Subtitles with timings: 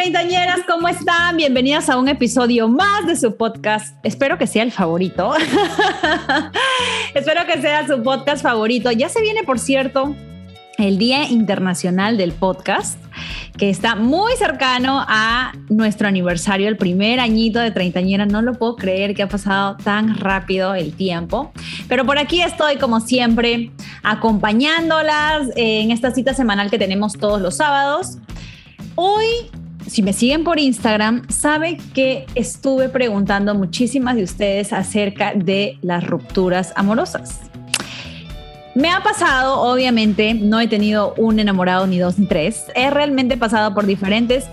[0.00, 1.36] Treintañeras, ¿cómo están?
[1.36, 3.96] Bienvenidas a un episodio más de su podcast.
[4.04, 5.32] Espero que sea el favorito.
[7.16, 8.92] Espero que sea su podcast favorito.
[8.92, 10.14] Ya se viene, por cierto,
[10.78, 12.96] el Día Internacional del Podcast,
[13.56, 18.24] que está muy cercano a nuestro aniversario, el primer añito de treintañera.
[18.24, 21.50] No lo puedo creer que ha pasado tan rápido el tiempo.
[21.88, 23.72] Pero por aquí estoy, como siempre,
[24.04, 28.18] acompañándolas en esta cita semanal que tenemos todos los sábados.
[28.94, 29.50] Hoy,
[29.88, 35.78] si me siguen por Instagram, sabe que estuve preguntando a muchísimas de ustedes acerca de
[35.82, 37.40] las rupturas amorosas.
[38.74, 42.66] Me ha pasado, obviamente, no he tenido un enamorado ni dos ni tres.
[42.76, 44.44] He realmente pasado por diferentes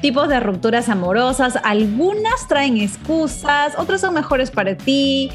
[0.00, 1.56] tipos de rupturas amorosas.
[1.62, 5.30] Algunas traen excusas, otras son mejores para ti.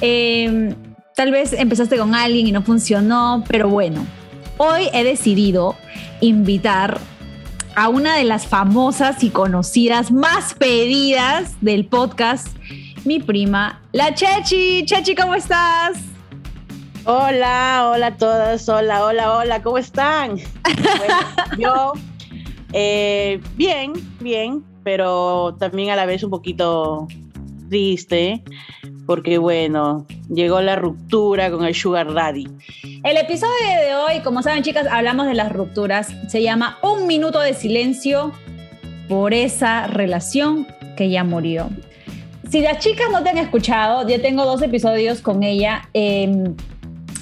[0.00, 0.74] Em,
[1.14, 4.04] tal vez empezaste con alguien y no funcionó, pero bueno,
[4.56, 5.76] hoy he decidido
[6.20, 6.98] invitar
[7.76, 12.48] a una de las famosas y conocidas más pedidas del podcast,
[13.04, 14.84] mi prima, la Chechi.
[14.84, 15.98] Chechi, ¿cómo estás?
[17.04, 20.36] Hola, hola a todas, hola, hola, hola, ¿cómo están?
[21.58, 21.92] yo,
[22.72, 27.08] eh, bien, bien, pero también a la vez un poquito
[27.68, 28.42] triste,
[29.06, 32.46] porque bueno, llegó la ruptura con el Sugar Daddy.
[33.02, 36.08] El episodio de hoy, como saben chicas, hablamos de las rupturas.
[36.28, 38.32] Se llama Un minuto de silencio
[39.08, 41.68] por esa relación que ya murió.
[42.50, 46.54] Si las chicas no te han escuchado, yo tengo dos episodios con ella em,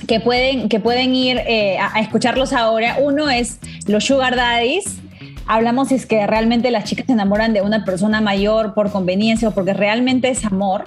[0.06, 2.99] que, pueden, que pueden ir eh, a, a escucharlos ahora.
[3.01, 5.01] Uno es los Sugar Daddies,
[5.47, 9.49] hablamos si es que realmente las chicas se enamoran de una persona mayor por conveniencia
[9.49, 10.85] o porque realmente es amor.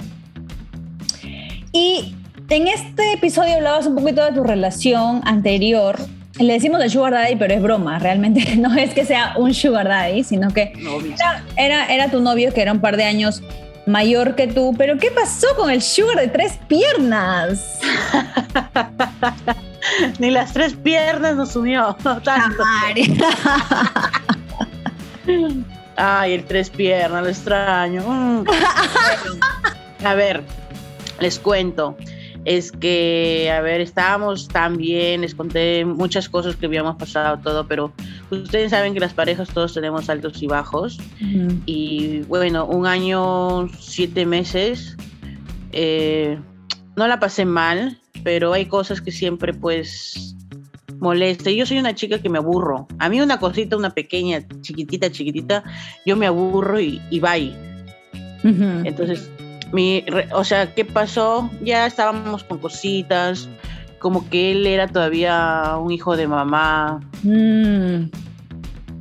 [1.75, 2.15] Y
[2.47, 5.99] en este episodio hablabas un poquito de tu relación anterior.
[6.39, 7.99] Le decimos de Sugar Daddy, pero es broma.
[7.99, 10.71] Realmente no es que sea un Sugar Daddy, sino que
[11.57, 13.43] era, era, tu novio que era un par de años
[13.85, 14.73] mayor que tú.
[14.77, 17.77] Pero ¿qué pasó con el Sugar de tres piernas?
[20.19, 21.93] Ni las tres piernas nos subió.
[22.23, 22.63] Tanto.
[25.97, 28.01] Ay, el tres piernas, lo extraño.
[28.07, 28.45] Mm.
[30.05, 30.41] a ver,
[31.19, 31.95] les cuento
[32.45, 37.67] es que, a ver, estábamos tan bien, les conté muchas cosas que habíamos pasado, todo,
[37.67, 37.91] pero
[38.29, 40.99] ustedes saben que las parejas todos tenemos altos y bajos.
[41.65, 44.95] Y bueno, un año, siete meses,
[45.71, 46.37] eh,
[46.95, 50.35] no la pasé mal, pero hay cosas que siempre pues
[50.99, 51.49] molesta.
[51.49, 52.87] Yo soy una chica que me aburro.
[52.99, 55.63] A mí una cosita, una pequeña, chiquitita, chiquitita,
[56.05, 57.55] yo me aburro y, y bye.
[58.43, 59.31] Entonces,
[60.33, 61.49] o sea, ¿qué pasó?
[61.61, 63.49] Ya estábamos con cositas,
[63.99, 68.09] como que él era todavía un hijo de mamá, mm.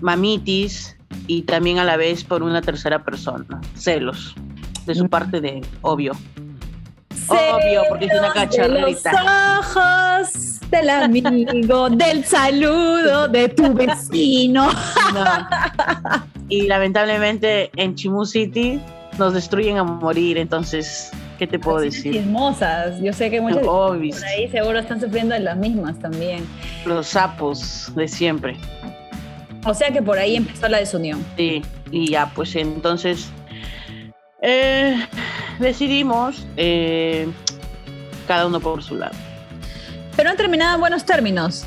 [0.00, 4.34] mamitis, y también a la vez por una tercera persona, celos,
[4.86, 5.08] de su mm.
[5.08, 6.12] parte de obvio.
[7.28, 9.12] obvio, porque es una cacharrita.
[9.12, 14.68] Los ojos del amigo, del saludo de tu vecino.
[16.48, 18.80] Y lamentablemente en Chimu City
[19.18, 22.16] nos destruyen a morir, entonces, ¿qué te puedo decir?
[22.16, 26.46] Hermosas, yo sé que muchas por ahí seguro están sufriendo de las mismas también.
[26.84, 28.56] Los sapos de siempre.
[29.66, 31.24] O sea que por ahí empezó la desunión.
[31.36, 33.30] Sí, y ya, pues entonces
[34.42, 35.06] eh,
[35.58, 37.26] decidimos eh,
[38.26, 39.14] cada uno por su lado.
[40.16, 41.64] Pero han terminado en buenos términos.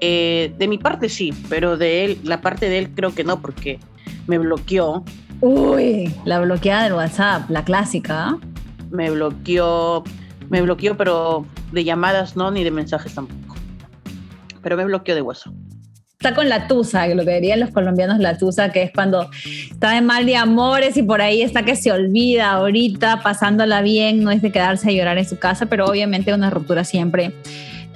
[0.00, 3.40] Eh, de mi parte sí, pero de él, la parte de él creo que no,
[3.40, 3.78] porque
[4.26, 5.04] me bloqueó
[5.40, 8.36] Uy, la bloqueada del WhatsApp, la clásica.
[8.90, 10.02] Me bloqueó,
[10.48, 13.56] me bloqueó, pero de llamadas no, ni de mensajes tampoco.
[14.62, 15.52] Pero me bloqueó de WhatsApp.
[16.18, 19.30] Está con la tusa, lo que dirían los colombianos la tusa, que es cuando
[19.70, 24.24] está de mal de amores y por ahí está que se olvida ahorita, pasándola bien,
[24.24, 27.32] no es de quedarse a llorar en su casa, pero obviamente una ruptura siempre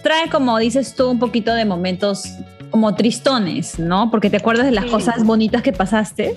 [0.05, 2.25] trae, como dices tú, un poquito de momentos
[2.71, 4.11] como tristones, ¿no?
[4.11, 6.37] Porque te acuerdas de las cosas bonitas que pasaste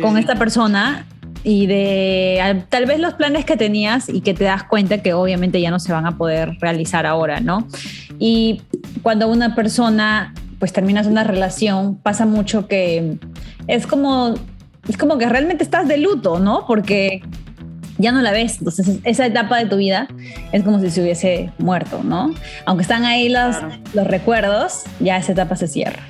[0.00, 1.06] con esta persona
[1.42, 5.60] y de tal vez los planes que tenías y que te das cuenta que obviamente
[5.60, 7.68] ya no se van a poder realizar ahora, ¿no?
[8.18, 8.62] Y
[9.02, 13.18] cuando una persona pues terminas una relación, pasa mucho que
[13.66, 14.34] es como
[14.88, 16.64] es como que realmente estás de luto, ¿no?
[16.66, 17.22] Porque
[17.98, 18.58] ya no la ves.
[18.58, 20.08] Entonces, esa etapa de tu vida
[20.52, 22.34] es como si se hubiese muerto, ¿no?
[22.66, 23.56] Aunque están ahí los,
[23.94, 26.02] los recuerdos, ya esa etapa se cierra.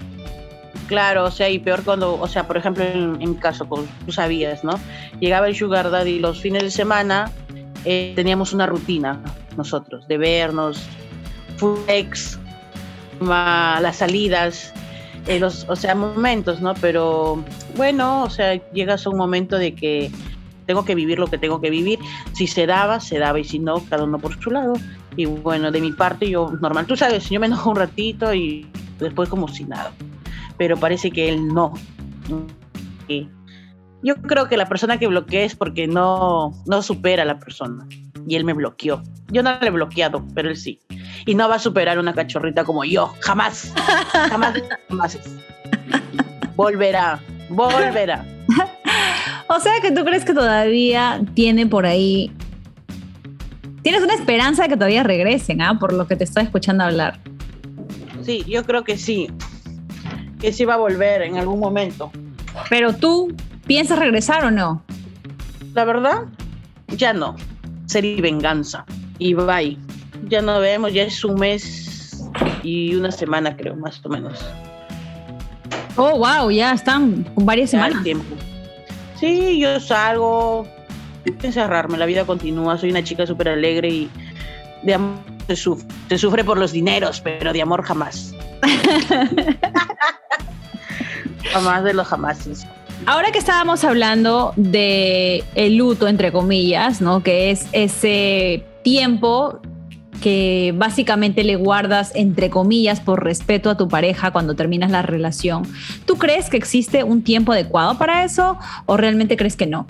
[0.87, 4.13] Claro, o sea, y peor cuando, o sea, por ejemplo, en, mi caso, pues, tú
[4.13, 4.79] sabías, ¿no?
[5.19, 7.31] Llegaba el Sugar Daddy los fines de semana,
[7.85, 9.21] eh, teníamos una rutina
[9.57, 10.87] nosotros, de vernos,
[11.57, 12.39] flex,
[13.21, 14.73] las salidas,
[15.27, 16.75] eh, los, o sea, momentos, ¿no?
[16.75, 17.43] Pero
[17.77, 20.11] bueno, o sea, llegas a un momento de que
[20.67, 21.99] tengo que vivir lo que tengo que vivir.
[22.35, 24.75] Si se daba, se daba, y si no, cada uno por su lado.
[25.17, 28.67] Y bueno, de mi parte, yo normal, tú sabes, yo me enojo un ratito y
[28.99, 29.93] después como si nada.
[30.57, 31.75] Pero parece que él no.
[34.03, 37.87] yo creo que la persona que bloquea es porque no, no supera a la persona.
[38.27, 39.03] Y él me bloqueó.
[39.31, 40.81] Yo no le he bloqueado, pero él sí.
[41.27, 43.13] Y no va a superar una cachorrita como yo.
[43.21, 43.73] Jamás.
[44.13, 44.63] Jamás.
[44.89, 45.19] jamás.
[46.57, 47.21] Volverá.
[47.49, 48.25] Volverá.
[49.49, 52.33] O sea que tú crees que todavía tiene por ahí.
[53.83, 55.79] Tienes una esperanza de que todavía regresen, ¿ah?
[55.79, 57.21] Por lo que te estoy escuchando hablar.
[58.23, 59.29] Sí, yo creo que sí.
[60.45, 62.13] Que sí va a volver en algún momento.
[62.69, 63.35] Pero tú,
[63.67, 64.83] ¿piensas regresar o no?
[65.73, 66.25] La verdad,
[66.89, 67.35] ya no.
[67.87, 68.85] Sería venganza.
[69.19, 69.79] Y bye.
[70.29, 72.29] Ya no vemos, ya es un mes
[72.63, 74.45] y una semana, creo, más o menos.
[75.97, 78.03] Oh, wow, ya están varias semanas.
[78.03, 78.37] tiempo.
[79.19, 80.69] Sí, yo salgo,
[81.25, 84.11] encerrarme, la vida continúa, soy una chica súper alegre y
[84.83, 88.35] de amor se sufre, se sufre por los dineros, pero de amor jamás.
[91.53, 92.67] jamás de los jamases.
[93.07, 97.23] Ahora que estábamos hablando de el luto, entre comillas, ¿no?
[97.23, 99.61] Que es ese tiempo
[100.23, 105.65] que básicamente le guardas, entre comillas, por respeto a tu pareja cuando terminas la relación.
[106.07, 109.87] ¿Tú crees que existe un tiempo adecuado para eso o realmente crees que no?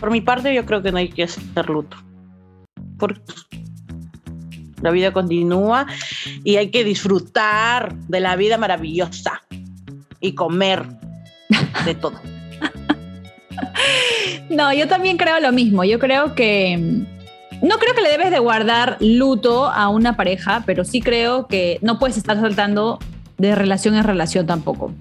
[0.00, 1.98] Por mi parte, yo creo que no hay que hacer luto.
[2.98, 3.20] Porque
[4.80, 5.86] la vida continúa
[6.42, 9.42] y hay que disfrutar de la vida maravillosa
[10.22, 10.86] y comer
[11.84, 12.18] de todo.
[14.48, 15.84] no, yo también creo lo mismo.
[15.84, 17.04] Yo creo que
[17.62, 21.78] no creo que le debes de guardar luto a una pareja, pero sí creo que
[21.82, 22.98] no puedes estar saltando
[23.38, 24.92] de relación en relación tampoco.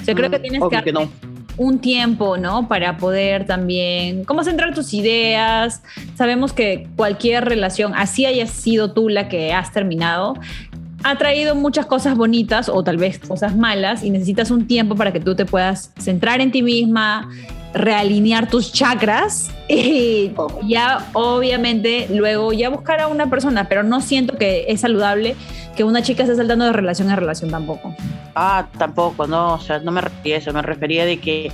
[0.00, 1.08] O sea, creo que mm, tienes que,
[1.56, 2.68] un tiempo, ¿no?
[2.68, 5.82] Para poder también, cómo centrar tus ideas.
[6.16, 10.34] Sabemos que cualquier relación, así haya sido tú la que has terminado,
[11.02, 15.12] ha traído muchas cosas bonitas o tal vez cosas malas y necesitas un tiempo para
[15.12, 17.28] que tú te puedas centrar en ti misma,
[17.72, 20.32] realinear tus chakras y
[20.66, 25.36] ya obviamente luego ya buscar a una persona, pero no siento que es saludable
[25.76, 27.94] que una chica esté saltando de relación a relación tampoco.
[28.34, 31.52] Ah, tampoco, no, o sea, no me refería a eso, me refería de que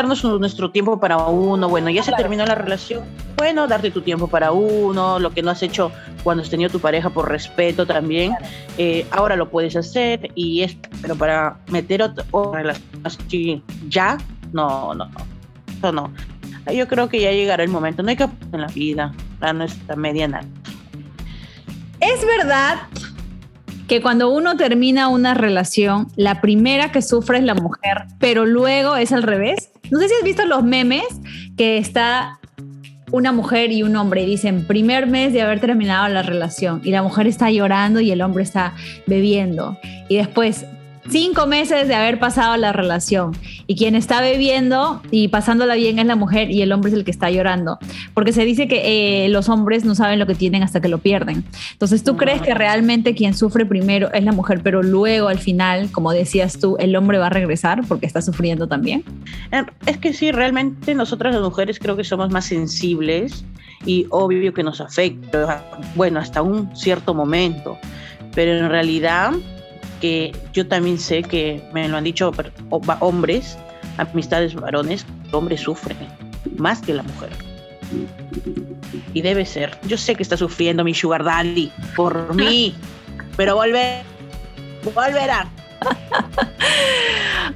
[0.00, 3.04] darnos nuestro tiempo para uno, bueno, ya se terminó la relación,
[3.36, 5.92] bueno, darte tu tiempo para uno, lo que no has hecho
[6.24, 8.32] cuando has tenido tu pareja por respeto también,
[8.78, 14.16] eh, ahora lo puedes hacer y es, pero para meter otra, relación así ya,
[14.52, 15.06] no, no,
[15.76, 16.10] eso no.
[16.72, 19.96] Yo creo que ya llegará el momento, no hay que en la vida, a nuestra
[19.96, 20.40] mediana.
[22.00, 22.78] Es verdad
[23.86, 28.96] que cuando uno termina una relación, la primera que sufre es la mujer, pero luego
[28.96, 29.70] es al revés.
[29.90, 31.04] No sé si has visto los memes
[31.56, 32.38] que está
[33.12, 36.90] una mujer y un hombre y dicen primer mes de haber terminado la relación y
[36.90, 38.74] la mujer está llorando y el hombre está
[39.06, 39.78] bebiendo.
[40.08, 40.66] Y después
[41.10, 43.36] cinco meses de haber pasado la relación
[43.66, 47.04] y quien está bebiendo y pasándola bien es la mujer y el hombre es el
[47.04, 47.78] que está llorando,
[48.14, 50.98] porque se dice que eh, los hombres no saben lo que tienen hasta que lo
[50.98, 51.44] pierden.
[51.72, 55.90] Entonces, ¿tú crees que realmente quien sufre primero es la mujer, pero luego al final,
[55.90, 59.04] como decías tú, el hombre va a regresar porque está sufriendo también?
[59.52, 63.44] Eh, es que sí, realmente nosotras las mujeres creo que somos más sensibles
[63.84, 65.64] y obvio que nos afecta,
[65.96, 67.78] bueno, hasta un cierto momento,
[68.34, 69.32] pero en realidad
[70.00, 72.32] que yo también sé que me lo han dicho
[73.00, 73.58] hombres,
[73.98, 75.94] amistades varones, el hombre sufre
[76.56, 77.30] más que la mujer.
[79.12, 79.76] Y debe ser.
[79.86, 82.74] Yo sé que está sufriendo mi sugar daddy por mí,
[83.36, 84.02] pero volver,
[84.94, 85.48] volverá.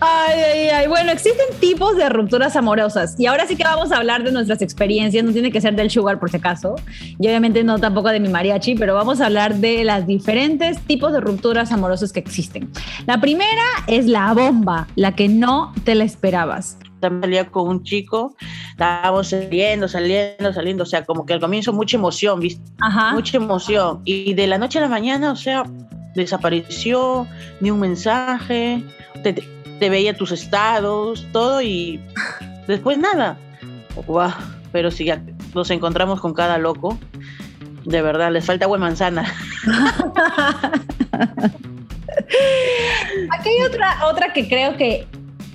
[0.01, 0.87] Ay, ay, ay.
[0.89, 3.15] Bueno, existen tipos de rupturas amorosas.
[3.19, 5.25] Y ahora sí que vamos a hablar de nuestras experiencias.
[5.25, 6.75] No tiene que ser del sugar, por si acaso.
[7.19, 11.13] Y obviamente no tampoco de mi mariachi, pero vamos a hablar de las diferentes tipos
[11.13, 12.71] de rupturas amorosas que existen.
[13.07, 17.83] La primera es la bomba, la que no te la esperabas también salía con un
[17.83, 18.35] chico,
[18.71, 22.65] estábamos saliendo, saliendo, saliendo, o sea, como que al comienzo mucha emoción, ¿viste?
[22.81, 23.13] Ajá.
[23.13, 24.01] Mucha emoción.
[24.07, 25.65] Y de la noche a la mañana, o sea,
[26.15, 27.27] desapareció,
[27.61, 28.83] ni un mensaje.
[29.23, 32.01] te veía tus estados, todo y
[32.67, 33.39] después nada.
[34.07, 34.33] Guau,
[34.73, 35.23] pero si ya
[35.55, 36.99] nos encontramos con cada loco,
[37.85, 39.33] de verdad, les falta agua manzana.
[43.31, 45.07] Aquí hay otra, otra que creo que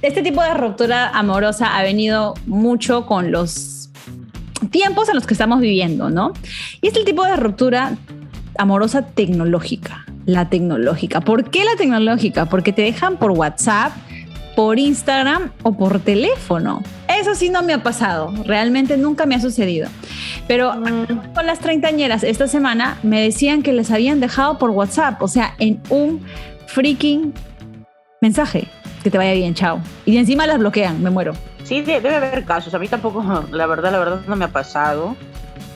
[0.02, 3.90] este tipo de ruptura amorosa ha venido mucho con los
[4.72, 6.34] tiempos en los que estamos viviendo, ¿no?
[6.82, 7.98] Y es el tipo de ruptura
[8.58, 11.22] amorosa tecnológica, la tecnológica.
[11.22, 12.46] ¿Por qué la tecnológica?
[12.46, 13.94] Porque te dejan por WhatsApp,
[14.56, 16.82] por Instagram o por teléfono.
[17.08, 19.90] Eso sí no me ha pasado, realmente nunca me ha sucedido.
[20.48, 21.34] Pero mm.
[21.34, 25.56] con las treintañeras esta semana me decían que les habían dejado por WhatsApp, o sea,
[25.60, 26.22] en un
[26.68, 27.34] freaking
[28.22, 28.68] mensaje.
[29.04, 29.80] Que te vaya bien, chao.
[30.06, 31.34] Y encima las bloquean, me muero.
[31.64, 32.74] Sí, debe haber casos.
[32.74, 35.16] A mí tampoco, la verdad, la verdad no me ha pasado.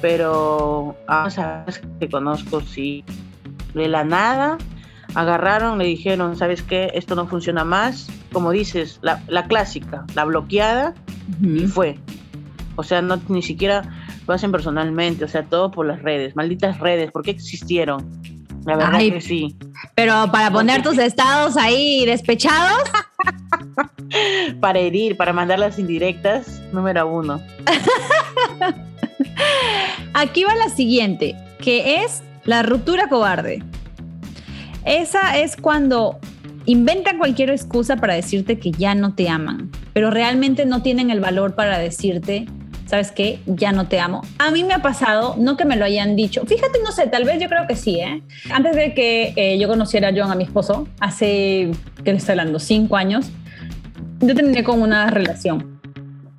[0.01, 3.05] Pero a veces que conozco, sí.
[3.73, 4.57] De la nada,
[5.15, 6.91] agarraron, le dijeron, ¿sabes qué?
[6.93, 8.07] Esto no funciona más.
[8.31, 10.93] Como dices, la, la clásica, la bloqueada,
[11.41, 11.99] y fue.
[12.75, 13.83] O sea, no ni siquiera
[14.27, 18.21] lo hacen personalmente, o sea, todo por las redes, malditas redes, ¿por qué existieron?
[18.65, 19.57] La verdad que sí.
[19.93, 22.81] Pero para poner tus estados ahí despechados.
[24.61, 27.41] para herir, para mandar las indirectas, número uno.
[30.13, 33.63] Aquí va la siguiente, que es la ruptura cobarde.
[34.85, 36.19] Esa es cuando
[36.65, 41.19] inventan cualquier excusa para decirte que ya no te aman, pero realmente no tienen el
[41.19, 42.47] valor para decirte
[42.93, 43.39] ¿sabes qué?
[43.47, 44.21] Ya no te amo.
[44.37, 47.25] A mí me ha pasado, no que me lo hayan dicho, fíjate, no sé, tal
[47.25, 48.21] vez yo creo que sí, ¿eh?
[48.51, 51.71] Antes de que eh, yo conociera a John, a mi esposo, hace,
[52.03, 52.59] ¿qué le estoy hablando?
[52.59, 53.31] Cinco años,
[54.19, 55.79] yo terminé con una relación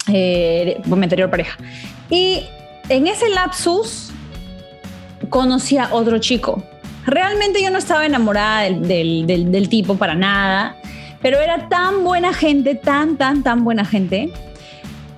[0.06, 1.58] eh, con anterior pareja.
[2.08, 2.44] Y
[2.88, 4.12] en ese lapsus
[5.34, 6.62] conocí a otro chico.
[7.06, 10.76] Realmente yo no estaba enamorada del, del, del tipo para nada,
[11.22, 14.32] pero era tan buena gente, tan, tan, tan buena gente,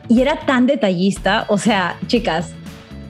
[0.08, 2.54] y era tan detallista, o sea, chicas,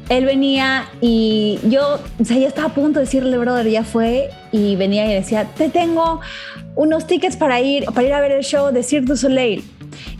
[0.08, 4.30] él venía y yo, o sea, ya estaba a punto de decirle, brother, ya fue,
[4.50, 6.20] y venía y decía, te tengo
[6.74, 9.62] unos tickets para ir, para ir a ver el show de Cirque du Soleil.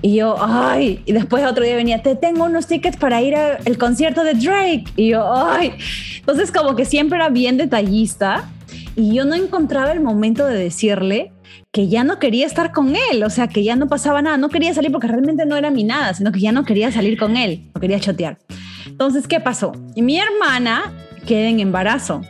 [0.02, 3.78] Y yo, ay, y después otro día venía, te tengo unos tickets para ir al
[3.78, 4.84] concierto de Drake.
[4.96, 5.72] Y yo, ay.
[6.18, 8.48] Entonces como que siempre era bien detallista
[8.94, 11.32] y yo no encontraba el momento de decirle,
[11.76, 14.48] que ya no quería estar con él, o sea, que ya no pasaba nada, no
[14.48, 17.36] quería salir porque realmente no era mi nada, sino que ya no quería salir con
[17.36, 18.38] él, no quería chotear.
[18.86, 19.72] Entonces, ¿qué pasó?
[19.94, 20.94] Mi hermana
[21.26, 22.22] queda en embarazo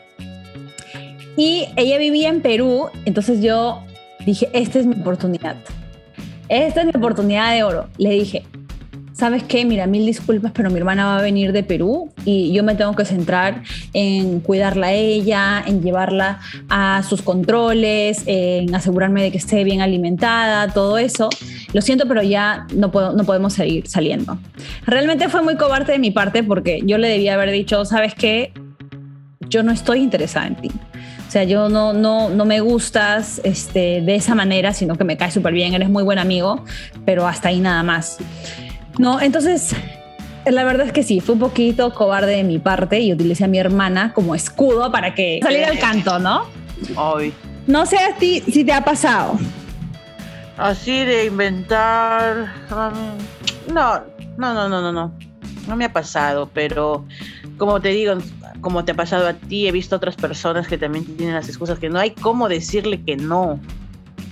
[1.36, 3.84] y ella vivía en Perú, entonces yo
[4.24, 5.54] dije, esta es mi oportunidad,
[6.48, 7.88] esta es mi oportunidad de oro.
[7.98, 8.44] Le dije,
[9.16, 9.64] ¿sabes qué?
[9.64, 12.94] Mira, mil disculpas, pero mi hermana va a venir de Perú y yo me tengo
[12.94, 13.62] que centrar
[13.94, 19.80] en cuidarla a ella, en llevarla a sus controles, en asegurarme de que esté bien
[19.80, 21.30] alimentada, todo eso.
[21.72, 24.38] Lo siento, pero ya no, puedo, no podemos seguir saliendo.
[24.84, 28.52] Realmente fue muy cobarde de mi parte porque yo le debía haber dicho, ¿sabes qué?
[29.48, 30.70] Yo no estoy interesada en ti.
[31.26, 35.16] O sea, yo no, no, no me gustas este, de esa manera, sino que me
[35.16, 36.64] caes súper bien, eres muy buen amigo,
[37.04, 38.18] pero hasta ahí nada más.
[38.98, 39.74] No, entonces,
[40.44, 43.48] la verdad es que sí, fue un poquito cobarde de mi parte y utilicé a
[43.48, 46.44] mi hermana como escudo para que saliera al canto, ¿no?
[46.96, 47.34] Hoy.
[47.66, 49.38] No sé a ti si te ha pasado.
[50.56, 52.52] Así de inventar.
[53.68, 54.02] no,
[54.38, 55.12] no, no, no, no, no.
[55.66, 57.04] No me ha pasado, pero
[57.58, 58.14] como te digo,
[58.66, 61.78] como te ha pasado a ti, he visto otras personas que también tienen las excusas
[61.78, 63.60] que no hay cómo decirle que no.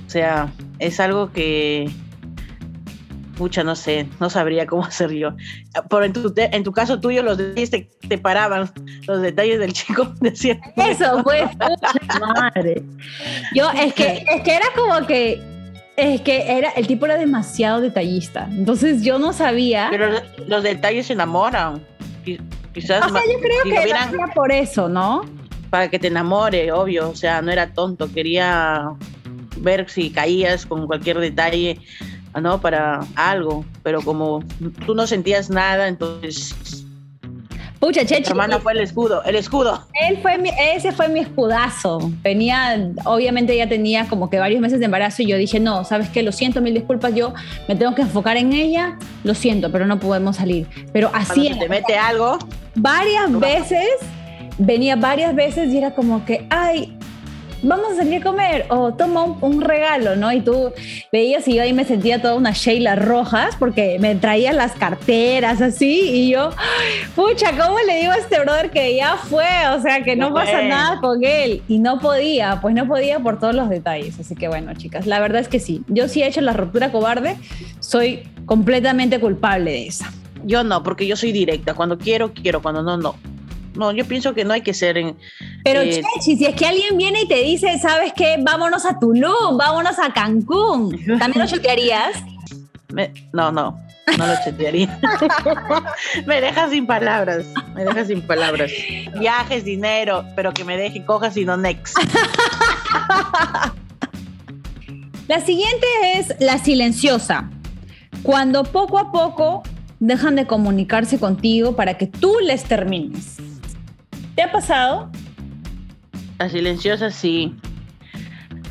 [0.08, 1.88] O sea, es algo que
[3.36, 5.36] pucha, no sé, no sabría cómo hacer yo.
[5.88, 7.70] Por en tu, en tu caso tuyo, los detalles
[8.08, 8.72] te, paraban,
[9.06, 10.60] los detalles del chico decían.
[10.78, 11.44] Eso, pues,
[12.18, 12.82] madre.
[13.54, 15.40] Yo, es que, es que era como que,
[15.96, 18.48] es que era, el tipo era demasiado detallista.
[18.50, 19.86] Entonces yo no sabía.
[19.92, 20.08] Pero
[20.48, 21.80] los detalles se enamoran.
[22.74, 23.06] Quizás.
[23.06, 25.24] O sea, yo creo que era por eso, ¿no?
[25.70, 27.08] Para que te enamore, obvio.
[27.08, 28.12] O sea, no era tonto.
[28.12, 28.90] Quería
[29.56, 31.80] ver si caías con cualquier detalle
[32.40, 32.60] ¿no?
[32.60, 34.42] Para algo, pero como
[34.86, 36.83] tú no sentías nada, entonces...
[37.80, 38.30] Pucha, Chechi.
[38.30, 39.86] hermana fue el escudo, el escudo.
[40.08, 40.38] Él fue
[40.74, 41.98] ese fue mi escudazo.
[42.22, 46.08] Venía, obviamente ya tenía como que varios meses de embarazo y yo dije, no, ¿sabes
[46.08, 46.22] qué?
[46.22, 47.34] Lo siento, mil disculpas, yo
[47.68, 50.66] me tengo que enfocar en ella, lo siento, pero no podemos salir.
[50.92, 51.48] Pero así...
[51.48, 52.38] Cuando te mete algo...
[52.76, 53.88] Varias veces,
[54.58, 56.98] venía varias veces y era como que, ay,
[57.64, 60.32] vamos a salir a comer o toma un, regalo, ¿no?
[60.32, 60.72] Y tú
[61.10, 65.60] veías y yo ahí me sentía toda una Sheila Rojas porque me traían las carteras
[65.60, 66.50] así y yo,
[67.16, 69.46] pucha, ¿cómo le digo a este brother que ya fue?
[69.74, 71.62] O sea, que no pasa nada con él.
[71.68, 74.18] Y no podía, pues no podía por todos los detalles.
[74.20, 75.82] Así que bueno, chicas, la verdad es que sí.
[75.88, 77.36] Yo sí he hecho la ruptura cobarde,
[77.80, 80.12] soy completamente culpable de esa.
[80.44, 81.74] Yo no, porque yo soy directa.
[81.74, 82.60] Cuando quiero, quiero.
[82.60, 83.16] Cuando no, no.
[83.74, 85.16] No, yo pienso que no hay que ser en.
[85.64, 88.36] Pero, eh, Chechi, si es que alguien viene y te dice, ¿sabes qué?
[88.40, 90.98] Vámonos a Tulum, vámonos a Cancún.
[91.18, 92.22] ¿También lo chequearías?
[93.32, 93.80] no, no,
[94.18, 95.00] no lo chequearía.
[96.26, 98.70] me dejas sin palabras, me dejas sin palabras.
[99.18, 101.96] Viajes, dinero, pero que me deje cojas y no next.
[105.26, 107.48] La siguiente es la silenciosa.
[108.22, 109.62] Cuando poco a poco
[109.98, 113.38] dejan de comunicarse contigo para que tú les termines.
[114.34, 115.10] ¿Te ha pasado?
[116.38, 117.54] La silenciosa sí.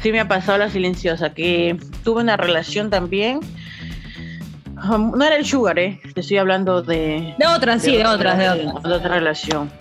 [0.01, 3.39] Sí me ha pasado la silenciosa, que tuve una relación también.
[4.89, 6.01] Um, no era el sugar, ¿eh?
[6.13, 7.33] Te estoy hablando de...
[7.37, 8.83] De otras, sí, de otras, de otras.
[8.83, 9.71] De otra relación.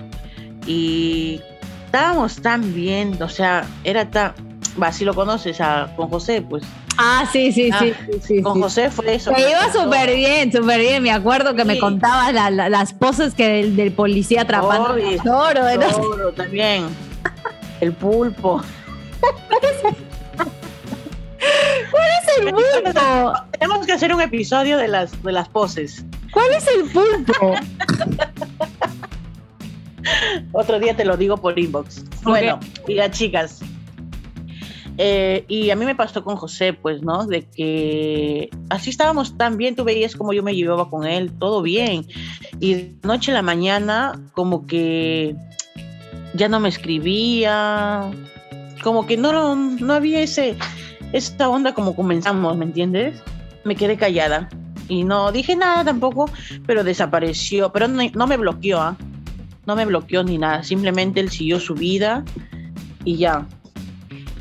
[0.65, 1.41] Y
[1.87, 4.33] estábamos tan bien, o sea, era tan...
[4.81, 6.63] Va, si lo conoces a, con José, pues
[6.99, 9.33] Ah, sí, sí, sí, ah, sí, Con José fue eso.
[9.33, 11.03] Me iba súper bien, súper bien.
[11.03, 15.69] Me acuerdo que me contabas las poses que del, policía atrapando el toro.
[15.69, 16.87] El toro también.
[17.81, 18.63] El pulpo.
[21.91, 23.33] ¿Cuál es el pulpo?
[23.59, 26.05] Tenemos que hacer un episodio de las, de las poses.
[26.33, 27.55] ¿Cuál es el pulpo?
[30.53, 32.05] Otro día te lo digo por inbox.
[32.23, 33.61] Bueno, y las chicas,
[34.99, 37.27] eh, y a mí me pasó con José, pues, ¿no?
[37.27, 41.63] De que así estábamos tan bien, tú veías cómo yo me llevaba con él, todo
[41.63, 42.07] bien.
[42.61, 45.35] Y de noche a la mañana, como que
[46.35, 48.11] ya no me escribía,
[48.83, 50.57] como que no, no había ese,
[51.13, 53.23] esa onda como comenzamos, ¿me entiendes?
[53.65, 54.49] Me quedé callada
[54.89, 56.31] y no dije nada tampoco,
[56.67, 58.97] pero desapareció, pero no, no me bloqueó, ¿ah?
[59.65, 62.25] No me bloqueó ni nada, simplemente él siguió su vida
[63.05, 63.47] y ya.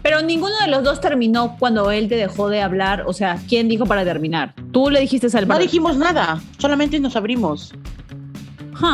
[0.02, 3.04] Pero ninguno de los dos terminó cuando él te dejó de hablar.
[3.08, 4.54] O sea, ¿quién dijo para terminar?
[4.72, 7.74] Tú le dijiste al No dijimos nada, solamente nos abrimos.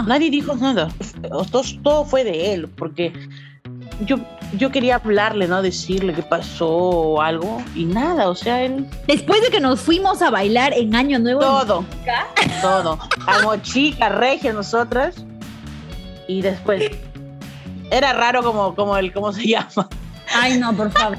[0.05, 0.89] Nadie dijo nada.
[1.21, 3.13] Todo, todo, fue de él, porque
[4.05, 4.17] yo,
[4.57, 5.61] yo quería hablarle, ¿no?
[5.61, 8.85] Decirle qué pasó o algo, y nada, o sea, él.
[9.07, 11.39] Después de que nos fuimos a bailar en Año Nuevo.
[11.39, 11.85] Todo.
[12.61, 12.99] todo.
[13.25, 15.15] Como chica, regia, nosotras.
[16.27, 16.91] Y después.
[17.89, 19.87] Era raro como, como el, ¿cómo se llama?
[20.33, 21.17] Ay, no, por favor.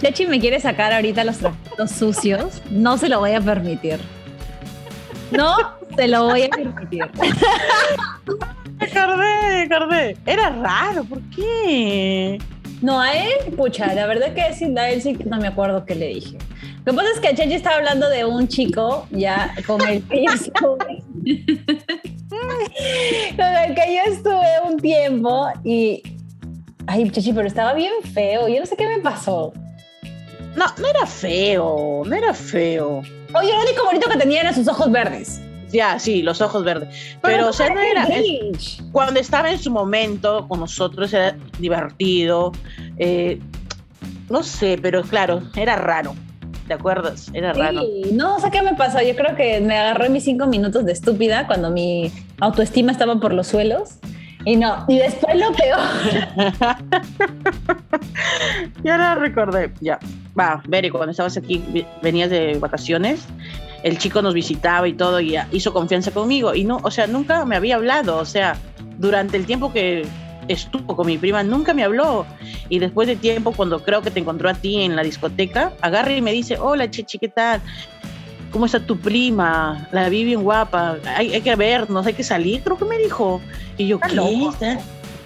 [0.00, 2.60] Chechi me quiere sacar ahorita los trapos sucios.
[2.70, 3.98] No se lo voy a permitir.
[5.30, 5.56] No
[5.96, 7.04] se lo voy a permitir.
[8.92, 10.16] Cardé, Cardé.
[10.26, 12.38] Era raro, ¿por qué?
[12.82, 15.94] No, a él, pucha, la verdad que sí, a él sí no me acuerdo qué
[15.94, 16.36] le dije.
[16.84, 20.24] Lo que pasa es que Chechi estaba hablando de un chico ya con el que
[20.24, 21.02] yo estuve.
[23.36, 26.02] con el que yo estuve un tiempo y
[26.86, 28.48] Ay, Chachi, pero estaba bien feo.
[28.48, 29.52] Yo no sé qué me pasó.
[30.54, 33.02] No, no era feo, no era feo.
[33.34, 35.40] Oye, lo único bonito que tenía eran sus ojos verdes.
[35.70, 37.16] Ya, sí, los ojos verdes.
[37.20, 38.06] Pero, o sea, no era.
[38.92, 42.52] cuando estaba en su momento con nosotros era divertido.
[42.98, 43.40] Eh,
[44.30, 46.14] no sé, pero claro, era raro.
[46.66, 47.30] ¿Te acuerdas?
[47.32, 47.82] Era raro.
[48.12, 49.00] No sé qué me pasó.
[49.00, 53.32] Yo creo que me agarré mis cinco minutos de estúpida cuando mi autoestima estaba por
[53.32, 53.98] los suelos.
[54.46, 55.80] Y no, y después lo peor.
[58.84, 59.72] ya la recordé.
[59.80, 59.98] Ya.
[60.38, 63.26] Va, Beri, cuando estabas aquí, venías de vacaciones,
[63.82, 66.54] el chico nos visitaba y todo, y hizo confianza conmigo.
[66.54, 68.18] Y no, o sea, nunca me había hablado.
[68.18, 68.56] O sea,
[68.98, 70.06] durante el tiempo que
[70.46, 72.24] estuvo con mi prima, nunca me habló.
[72.68, 76.12] Y después de tiempo, cuando creo que te encontró a ti en la discoteca, agarra
[76.12, 77.60] y me dice, hola, Chichi, ¿qué tal?
[78.56, 79.86] ¿Cómo está tu prima?
[79.92, 83.42] La vi bien guapa, hay, hay que vernos, hay que salir, creo que me dijo.
[83.76, 84.78] Y yo, ¿qué?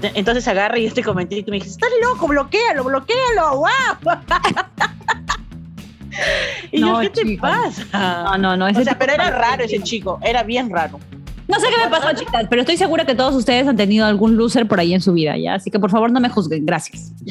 [0.02, 4.10] Entonces agarra y este comentario y me dice, estás loco, bloquealo, bloquealo, guapo.
[6.72, 7.84] y yo, ¿qué te pasa?
[7.92, 8.66] No, no, no.
[8.66, 10.98] o sea, pero era raro ese chico, era bien raro.
[11.46, 14.36] No sé qué me pasó, chicas, pero estoy segura que todos ustedes han tenido algún
[14.36, 15.54] loser por ahí en su vida, ¿ya?
[15.54, 17.12] Así que por favor no me juzguen, gracias.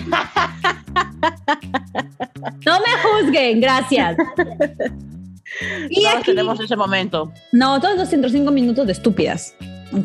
[2.66, 4.16] no me juzguen, gracias.
[5.90, 7.32] Y aquí, tenemos ese momento.
[7.52, 9.56] No, todos los 105 minutos de estúpidas.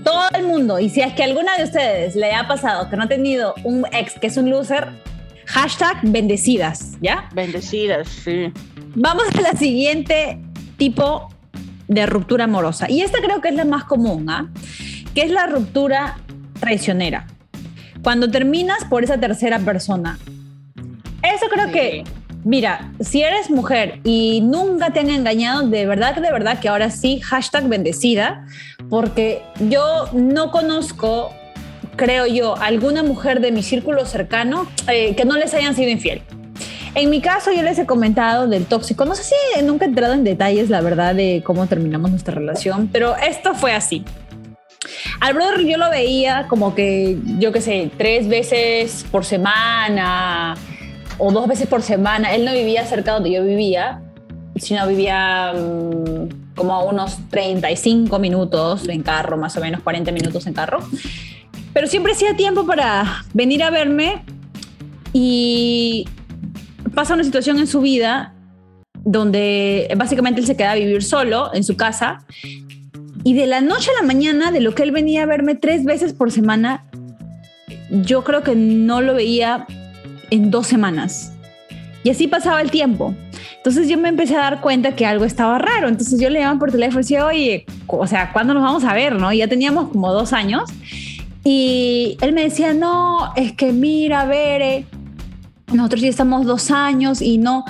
[0.03, 0.79] Todo el mundo.
[0.79, 3.85] Y si es que alguna de ustedes le ha pasado que no ha tenido un
[3.93, 4.89] ex que es un loser,
[5.47, 7.29] hashtag bendecidas, ¿ya?
[7.35, 8.53] Bendecidas, sí.
[8.95, 10.39] Vamos a la siguiente
[10.79, 11.29] tipo
[11.89, 12.91] de ruptura amorosa.
[12.91, 14.51] Y esta creo que es la más común, ¿ah?
[15.15, 16.19] Que es la ruptura
[16.61, 17.27] traicionera.
[18.03, 20.19] Cuando terminas por esa tercera persona,
[21.23, 22.05] Eso creo que,
[22.45, 26.91] mira, si eres mujer y nunca te han engañado, de verdad, de verdad que ahora
[26.91, 28.47] sí, hashtag bendecida,
[28.89, 31.31] porque yo no conozco,
[31.97, 36.23] creo yo, alguna mujer de mi círculo cercano eh, que no les hayan sido infiel.
[36.95, 39.05] En mi caso, yo les he comentado del tóxico.
[39.05, 42.89] No sé si nunca he entrado en detalles, la verdad, de cómo terminamos nuestra relación,
[42.93, 44.05] pero esto fue así.
[45.21, 50.55] Al brother yo lo veía como que, yo qué sé, tres veces por semana
[51.19, 52.35] o dos veces por semana.
[52.35, 54.03] Él no vivía cerca donde yo vivía,
[54.57, 60.47] sino vivía mm, como a unos 35 minutos en carro, más o menos 40 minutos
[60.47, 60.79] en carro.
[61.73, 64.25] Pero siempre hacía tiempo para venir a verme
[65.13, 66.07] y
[66.95, 68.35] pasa una situación en su vida
[69.05, 72.25] donde básicamente él se queda a vivir solo en su casa
[73.25, 75.85] y de la noche a la mañana, de lo que él venía a verme tres
[75.85, 76.85] veces por semana,
[77.91, 79.67] yo creo que no lo veía
[80.31, 81.33] en dos semanas.
[82.03, 83.15] Y así pasaba el tiempo.
[83.57, 85.89] Entonces yo me empecé a dar cuenta que algo estaba raro.
[85.89, 88.93] Entonces yo le llamaba por teléfono y decía, oye, o sea, ¿cuándo nos vamos a
[88.93, 89.15] ver?
[89.15, 89.33] ¿no?
[89.33, 90.71] ya teníamos como dos años.
[91.45, 94.85] Y él me decía, no, es que mira, ver,
[95.73, 97.65] nosotros ya estamos dos años y no,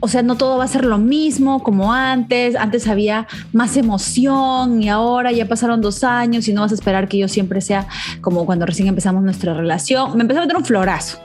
[0.00, 2.56] o sea, no todo va a ser lo mismo como antes.
[2.56, 7.08] Antes había más emoción y ahora ya pasaron dos años y no vas a esperar
[7.08, 7.86] que yo siempre sea
[8.20, 10.16] como cuando recién empezamos nuestra relación.
[10.16, 11.18] Me empezó a meter un florazo.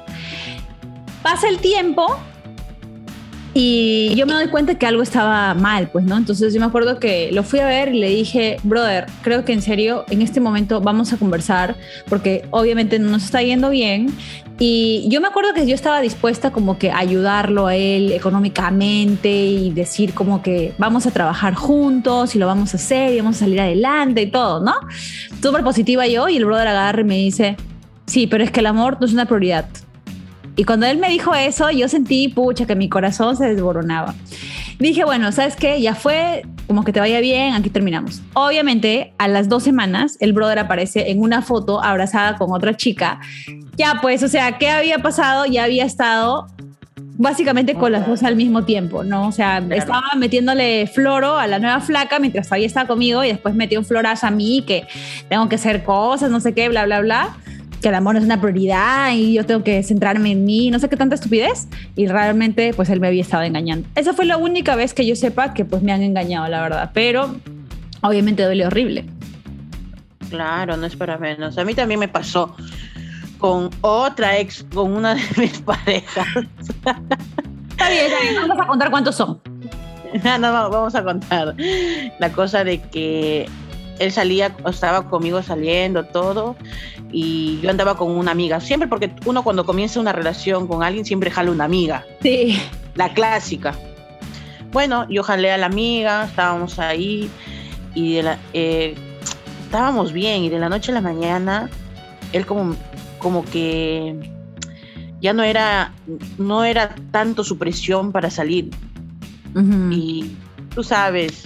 [1.24, 2.20] Pasa el tiempo
[3.56, 6.18] y yo me doy cuenta que algo estaba mal, pues, ¿no?
[6.18, 9.54] Entonces yo me acuerdo que lo fui a ver y le dije, brother, creo que
[9.54, 11.76] en serio, en este momento vamos a conversar,
[12.10, 14.08] porque obviamente no nos está yendo bien.
[14.58, 19.72] Y yo me acuerdo que yo estaba dispuesta como que ayudarlo a él económicamente y
[19.72, 23.40] decir como que vamos a trabajar juntos y lo vamos a hacer y vamos a
[23.40, 24.74] salir adelante y todo, ¿no?
[25.42, 27.56] Súper positiva yo y el brother agarra y me dice,
[28.08, 29.66] sí, pero es que el amor no es una prioridad
[30.56, 34.14] y cuando él me dijo eso, yo sentí, pucha, que mi corazón se desboronaba.
[34.78, 35.82] Dije, bueno, ¿sabes qué?
[35.82, 38.22] Ya fue, como que te vaya bien, aquí terminamos.
[38.34, 43.20] Obviamente, a las dos semanas, el brother aparece en una foto abrazada con otra chica.
[43.78, 45.46] Ya, pues, o sea, ¿qué había pasado?
[45.46, 46.48] Ya había estado
[47.16, 49.28] básicamente con las dos al mismo tiempo, ¿no?
[49.28, 53.56] O sea, estaba metiéndole floro a la nueva flaca mientras todavía estaba conmigo y después
[53.56, 54.88] metió un florazo a mí que
[55.30, 57.38] tengo que hacer cosas, no sé qué, bla, bla, bla
[57.84, 60.88] que el amor es una prioridad y yo tengo que centrarme en mí, no sé
[60.88, 61.68] qué tanta estupidez.
[61.98, 63.88] Y realmente, pues él me había estado engañando.
[63.96, 66.92] Esa fue la única vez que yo sepa que pues me han engañado, la verdad.
[66.94, 67.36] Pero
[68.02, 69.06] obviamente duele horrible.
[70.30, 71.58] Claro, no es para menos.
[71.58, 72.56] A mí también me pasó
[73.38, 76.28] con otra ex, con una de mis parejas.
[76.38, 78.36] Está bien, está bien.
[78.48, 79.42] Vamos a contar cuántos son.
[80.24, 81.56] No, no, vamos a contar.
[82.20, 83.50] La cosa de que
[83.98, 86.56] él salía, estaba conmigo saliendo, todo,
[87.14, 91.06] y yo andaba con una amiga, siempre porque uno cuando comienza una relación con alguien
[91.06, 92.04] siempre jala una amiga.
[92.22, 92.60] Sí.
[92.96, 93.74] La clásica.
[94.72, 97.30] Bueno, yo jalé a la amiga, estábamos ahí,
[97.94, 98.96] y de la, eh,
[99.64, 101.70] estábamos bien, y de la noche a la mañana,
[102.32, 102.76] él como,
[103.20, 104.32] como que
[105.22, 105.94] ya no era,
[106.40, 108.72] no era tanto su presión para salir.
[109.92, 110.32] Y
[110.74, 111.44] tú sabes,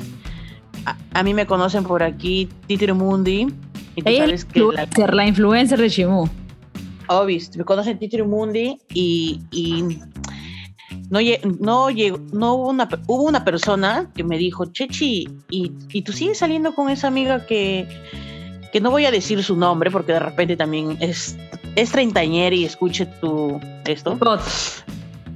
[1.13, 3.47] a, mí me conocen por aquí, Titri Mundi.
[3.97, 6.27] Y tú sabes que la, la, influencer de Shimu.
[7.07, 9.99] Obvio, me conocen Titri Mundi y, y
[11.09, 11.19] no,
[11.59, 16.37] no, no hubo, una, hubo una persona que me dijo, Chechi, ¿y, y tú sigues
[16.37, 17.87] saliendo con esa amiga que,
[18.71, 21.35] que no voy a decir su nombre porque de repente también es,
[21.75, 24.15] es treintañera y escuche tu esto.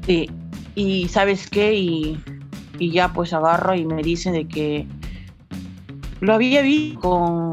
[0.06, 0.30] Sí,
[0.76, 2.20] y sabes qué, y,
[2.78, 4.86] y ya pues agarro y me dicen de que
[6.20, 7.52] lo había visto con,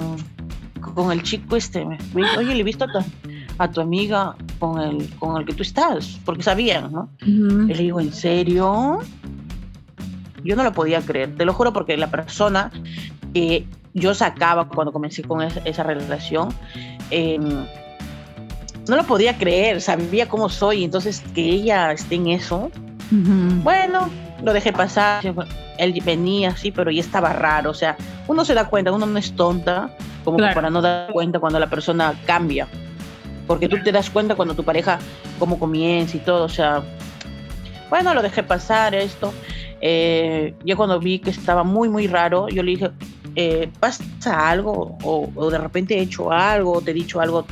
[0.98, 1.86] con el chico este.
[2.36, 2.84] Oye, le he visto
[3.58, 7.08] a tu, amiga con el, con el que tú estás, porque sabían, ¿no?
[7.20, 8.98] Y le digo, ¿en serio?
[10.42, 12.72] Yo no lo podía creer, te lo juro, porque la persona
[13.32, 16.48] que yo sacaba cuando comencé con esa, relación,
[17.10, 17.64] em,
[18.88, 22.72] no lo podía creer, sabía cómo soy, entonces que ella esté en eso,
[23.62, 24.10] bueno,
[24.42, 25.22] lo dejé pasar,
[25.78, 29.16] él venía así, pero ya estaba raro, o sea, uno se da cuenta, uno no
[29.16, 29.90] es tonta,
[30.32, 32.68] como para no dar cuenta cuando la persona cambia,
[33.46, 34.98] porque tú te das cuenta cuando tu pareja,
[35.38, 36.82] cómo comienza y todo, o sea,
[37.90, 39.32] bueno, lo dejé pasar esto,
[39.80, 42.90] eh, yo cuando vi que estaba muy, muy raro, yo le dije,
[43.36, 44.98] eh, ¿pasa algo?
[45.02, 47.46] O, de repente he hecho algo, o te he dicho algo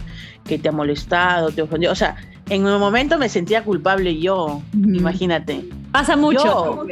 [0.44, 2.16] que te ha molestado, te ofendió, o sea,
[2.48, 5.64] en un momento me sentía culpable yo, imagínate.
[5.92, 6.84] Pasa mucho.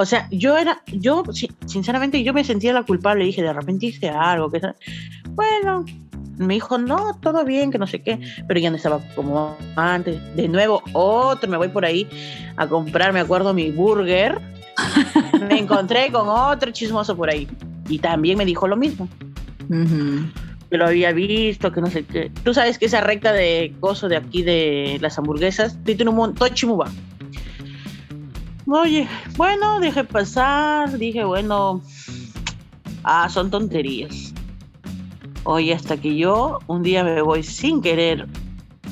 [0.00, 1.22] O sea, yo era, yo
[1.66, 4.58] sinceramente yo me sentía la culpable, dije, de repente hice algo, que
[5.34, 5.84] bueno,
[6.38, 10.18] me dijo, no, todo bien, que no sé qué, pero ya no estaba como antes.
[10.34, 12.08] De nuevo, otro, me voy por ahí
[12.56, 14.40] a comprar, me acuerdo, mi burger.
[15.48, 17.46] me encontré con otro chismoso por ahí.
[17.90, 19.06] Y también me dijo lo mismo.
[20.70, 22.32] Que lo había visto, que no sé qué.
[22.42, 26.54] Tú sabes que esa recta de coso de aquí de las hamburguesas tiene un montón
[26.54, 26.90] chimuba.
[28.72, 31.82] Oye, bueno, dejé pasar, dije, bueno,
[33.02, 34.32] ah, son tonterías.
[35.42, 38.28] Oye, hasta que yo un día me voy sin querer,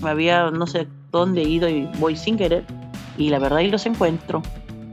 [0.02, 2.64] me había no sé dónde ido y voy sin querer,
[3.16, 4.42] y la verdad y los encuentro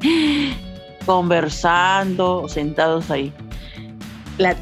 [1.07, 3.33] conversando, sentados ahí.
[4.37, 4.55] La,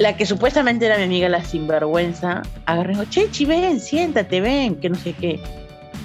[0.00, 4.96] la que supuestamente era mi amiga, la sinvergüenza, agarré, Chechi, ven, siéntate, ven, que no
[4.96, 5.40] sé qué.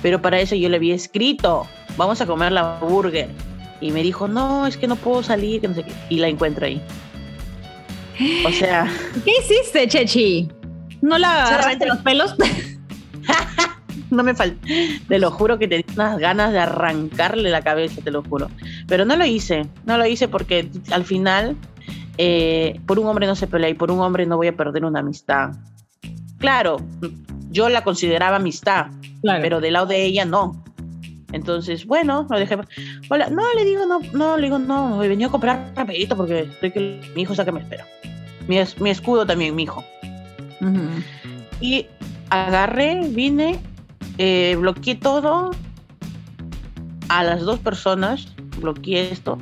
[0.04, 1.66] Pero para eso yo le había escrito,
[1.98, 3.30] vamos a comer la burger.
[3.84, 5.91] Y me dijo, no, es que no puedo salir, que no sé qué.
[6.10, 6.82] Y la encuentro ahí.
[8.46, 8.88] O sea.
[9.26, 10.50] ¿Qué hiciste, Chechi?
[11.02, 12.36] ¿No la agarraste los pelos?
[14.10, 14.56] no me falta.
[15.08, 18.50] Te lo juro que tenía unas ganas de arrancarle la cabeza, te lo juro.
[18.88, 19.67] Pero no lo hice.
[19.86, 21.58] No lo hice porque al final,
[22.17, 24.86] eh, por un hombre no se pelea y por un hombre no voy a perder
[24.86, 25.52] una amistad.
[26.38, 26.78] Claro,
[27.50, 28.88] yo la consideraba amistad,
[29.41, 30.63] pero del lado de ella no.
[31.34, 32.58] Entonces, bueno, lo dejé.
[33.10, 36.41] Hola, no, le digo, no, no, le digo, no, he venido a comprar rapidito porque
[36.41, 37.86] estoy que mi hijo está que me espera.
[38.48, 39.84] Mi, mi escudo también, mi hijo.
[41.60, 41.88] Y
[42.30, 43.60] agarré, vine,
[44.17, 45.52] eh, bloqueé todo
[47.10, 49.38] a las dos personas, bloqueé esto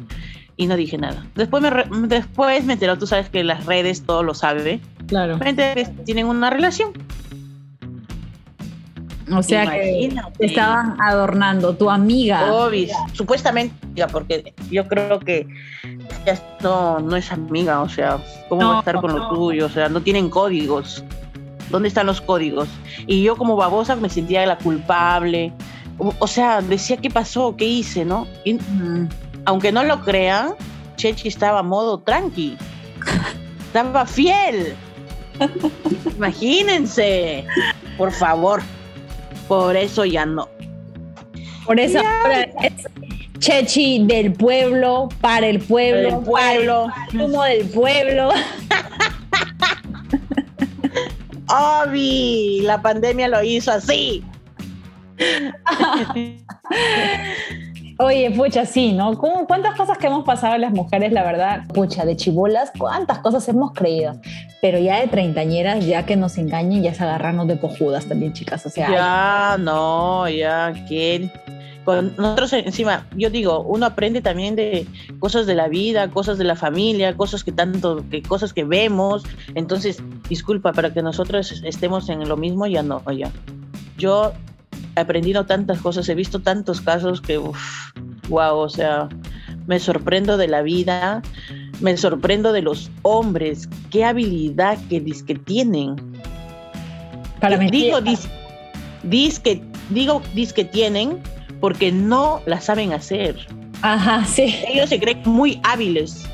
[0.57, 1.25] y no dije nada.
[1.35, 1.71] Después me,
[2.07, 4.79] después me enteró, tú sabes que las redes todo lo sabe.
[5.07, 5.39] Claro.
[6.05, 6.91] Tienen una relación.
[9.35, 12.51] O sea que estaban adornando, tu amiga.
[12.51, 13.75] Obvio, supuestamente,
[14.11, 15.47] porque yo creo que
[16.61, 19.65] no, no es amiga, o sea, ¿cómo va a estar con lo tuyo?
[19.65, 21.03] O sea, no tienen códigos.
[21.69, 22.67] ¿Dónde están los códigos?
[23.07, 25.53] Y yo como babosa me sentía la culpable.
[25.97, 28.27] O, sea, decía qué pasó, qué hice, ¿no?
[29.45, 30.55] Aunque no lo crean,
[30.95, 32.57] Chechi estaba a modo tranqui.
[33.67, 34.75] estaba fiel.
[36.17, 37.45] Imagínense,
[37.97, 38.61] por favor.
[39.51, 40.47] Por eso ya no.
[41.65, 41.99] Por eso
[42.61, 42.87] es
[43.39, 48.29] Chechi del pueblo, para el pueblo, el pueblo, como del pueblo.
[51.83, 54.23] Obi, la pandemia lo hizo así.
[58.01, 59.15] Oye, pucha, sí, ¿no?
[59.15, 61.67] ¿Cuántas cosas que hemos pasado las mujeres, la verdad?
[61.67, 64.19] Pucha, de chibolas, ¿cuántas cosas hemos creído?
[64.59, 68.65] Pero ya de treintañeras, ya que nos engañen, ya es agarrarnos de cojudas también, chicas.
[68.65, 71.31] O sea, ya, no, ya, ¿quién?
[71.85, 74.87] Con nosotros encima, yo digo, uno aprende también de
[75.19, 79.23] cosas de la vida, cosas de la familia, cosas que tanto, que cosas que vemos.
[79.53, 83.31] Entonces, disculpa, para que nosotros estemos en lo mismo, ya no, ya.
[83.97, 84.31] Yo
[84.95, 87.91] he aprendido tantas cosas, he visto tantos casos que, uff,
[88.29, 89.09] wow, o sea,
[89.67, 91.21] me sorprendo de la vida,
[91.79, 95.95] me sorprendo de los hombres, qué habilidad que, que tienen.
[97.39, 101.21] Para digo, dis, que, digo dis que tienen
[101.59, 103.35] porque no la saben hacer.
[103.81, 104.55] Ajá, sí.
[104.67, 106.25] Ellos se creen muy hábiles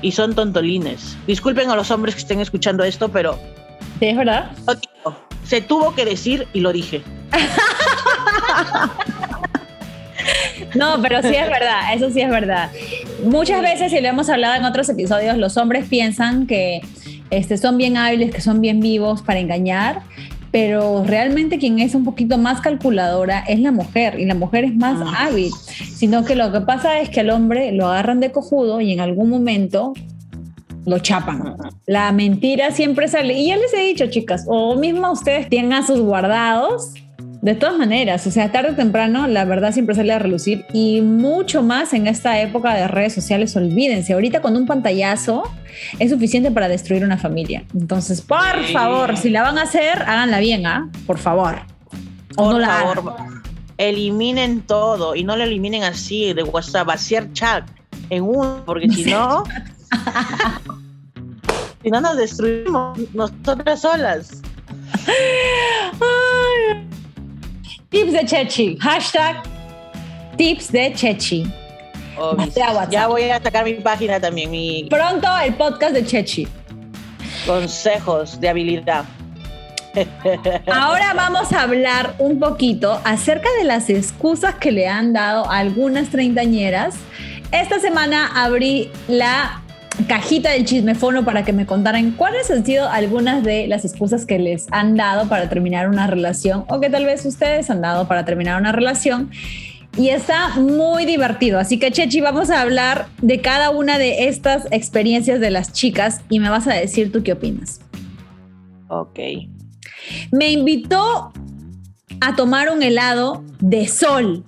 [0.00, 1.16] y son tontolines.
[1.26, 3.38] Disculpen a los hombres que estén escuchando esto, pero...
[3.98, 4.52] Sí, es verdad.
[5.44, 7.02] Se tuvo que decir y lo dije.
[10.74, 12.70] No, pero sí es verdad, eso sí es verdad.
[13.24, 16.80] Muchas veces, y lo hemos hablado en otros episodios, los hombres piensan que
[17.30, 20.02] este, son bien hábiles, que son bien vivos para engañar,
[20.50, 24.74] pero realmente quien es un poquito más calculadora es la mujer y la mujer es
[24.74, 25.26] más ah.
[25.26, 28.92] hábil, sino que lo que pasa es que al hombre lo agarran de cojudo y
[28.92, 29.92] en algún momento
[30.86, 31.56] lo chapan.
[31.86, 33.34] La mentira siempre sale.
[33.34, 36.94] Y ya les he dicho, chicas, o mismo ustedes tienen sus guardados
[37.40, 41.02] de todas maneras, o sea, tarde o temprano la verdad siempre sale a relucir y
[41.02, 45.44] mucho más en esta época de redes sociales, olvídense, ahorita con un pantallazo
[46.00, 47.64] es suficiente para destruir una familia.
[47.74, 50.90] Entonces, por favor, si la van a hacer, háganla bien, ¿ah?
[51.06, 51.60] Por favor.
[52.36, 53.16] O no la favor,
[53.76, 57.68] eliminen todo y no lo eliminen así de WhatsApp, vaciar chat
[58.10, 59.44] en uno, porque si no,
[61.82, 64.42] si no nos destruimos nosotras solas.
[67.90, 68.76] Tips de Chechi.
[68.80, 69.42] Hashtag
[70.36, 71.50] tips de Chechi.
[72.90, 74.50] ya voy a sacar mi página también.
[74.50, 74.86] Mi...
[74.90, 76.46] Pronto el podcast de Chechi.
[77.46, 79.06] Consejos de habilidad.
[80.70, 85.56] Ahora vamos a hablar un poquito acerca de las excusas que le han dado a
[85.56, 86.94] algunas treintañeras.
[87.52, 89.62] Esta semana abrí la
[90.06, 94.38] cajita del chismefono para que me contaran cuáles han sido algunas de las excusas que
[94.38, 98.24] les han dado para terminar una relación o que tal vez ustedes han dado para
[98.24, 99.30] terminar una relación.
[99.96, 101.58] Y está muy divertido.
[101.58, 106.20] Así que, Chechi, vamos a hablar de cada una de estas experiencias de las chicas
[106.28, 107.80] y me vas a decir tú qué opinas.
[108.88, 109.18] Ok.
[110.30, 111.32] Me invitó
[112.20, 114.44] a tomar un helado de sol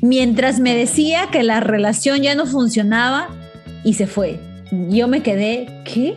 [0.00, 3.28] mientras me decía que la relación ya no funcionaba
[3.84, 4.40] y se fue.
[4.72, 6.16] Yo me quedé, ¿qué?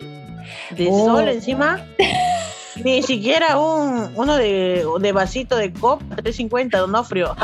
[0.72, 1.86] ¿De sol encima?
[2.84, 7.36] Ni siquiera un, uno de, de vasito de copa 350, Donofrio.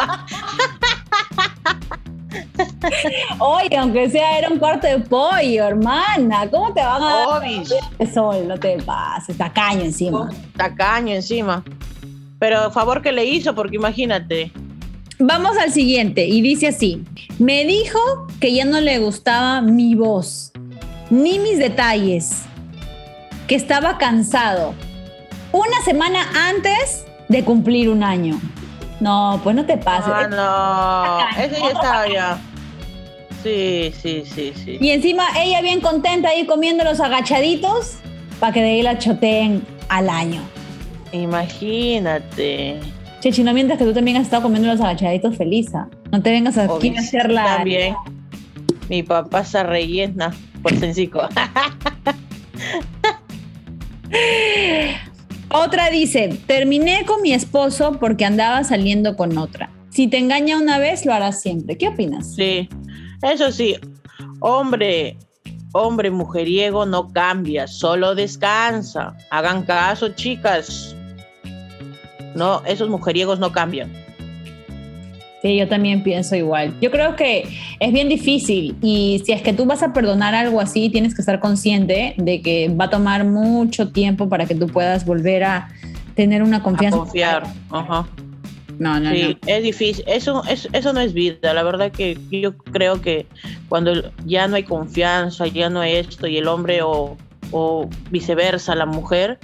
[3.39, 6.49] Oye, aunque sea era un cuarto de pollo, hermana.
[6.49, 8.47] ¿Cómo te van a dar de sol?
[8.47, 10.29] No te pases, tacaño encima.
[10.55, 11.63] Tacaño encima.
[12.39, 14.51] Pero favor que le hizo, porque imagínate.
[15.19, 17.03] Vamos al siguiente y dice así.
[17.37, 17.99] Me dijo
[18.39, 20.50] que ya no le gustaba mi voz,
[21.11, 22.43] ni mis detalles,
[23.45, 24.73] que estaba cansado.
[25.51, 28.39] Una semana antes de cumplir un año.
[29.01, 30.13] No, pues no te pases.
[30.15, 32.39] Ah, no, ese ya estaba ya.
[33.43, 34.77] Sí, sí, sí, sí.
[34.79, 37.97] Y encima ella bien contenta ahí comiendo los agachaditos
[38.39, 40.41] para que de ahí la choteen al año.
[41.11, 42.79] Imagínate.
[43.19, 45.75] Chechi, no mientras que tú también has estado comiendo los agachaditos feliz.
[45.75, 45.89] ¿ah?
[46.11, 47.57] No te vengas aquí a hacer la.
[47.57, 47.95] También.
[48.87, 51.21] Mi papá se rellena por sencillo.
[55.49, 59.69] Otra dice: Terminé con mi esposo porque andaba saliendo con otra.
[59.89, 61.77] Si te engaña una vez, lo harás siempre.
[61.77, 62.35] ¿Qué opinas?
[62.35, 62.69] Sí,
[63.21, 63.75] eso sí.
[64.39, 65.17] Hombre,
[65.73, 69.15] hombre mujeriego no cambia, solo descansa.
[69.29, 70.95] Hagan caso, chicas.
[72.35, 73.91] No, esos mujeriegos no cambian.
[75.41, 76.73] Sí, yo también pienso igual.
[76.81, 77.47] Yo creo que
[77.79, 81.21] es bien difícil y si es que tú vas a perdonar algo así, tienes que
[81.21, 85.69] estar consciente de que va a tomar mucho tiempo para que tú puedas volver a
[86.15, 86.97] tener una confianza.
[86.97, 88.07] confiar, ajá.
[88.77, 90.03] No, no, sí, es difícil.
[90.07, 91.53] Eso, eso, eso no es vida.
[91.53, 93.25] La verdad que yo creo que
[93.69, 93.93] cuando
[94.25, 97.17] ya no hay confianza, ya no hay esto, y el hombre o,
[97.51, 99.39] o viceversa, la mujer,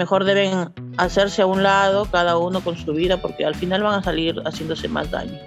[0.00, 4.00] mejor deben hacerse a un lado, cada uno con su vida, porque al final van
[4.00, 5.38] a salir haciéndose más daño.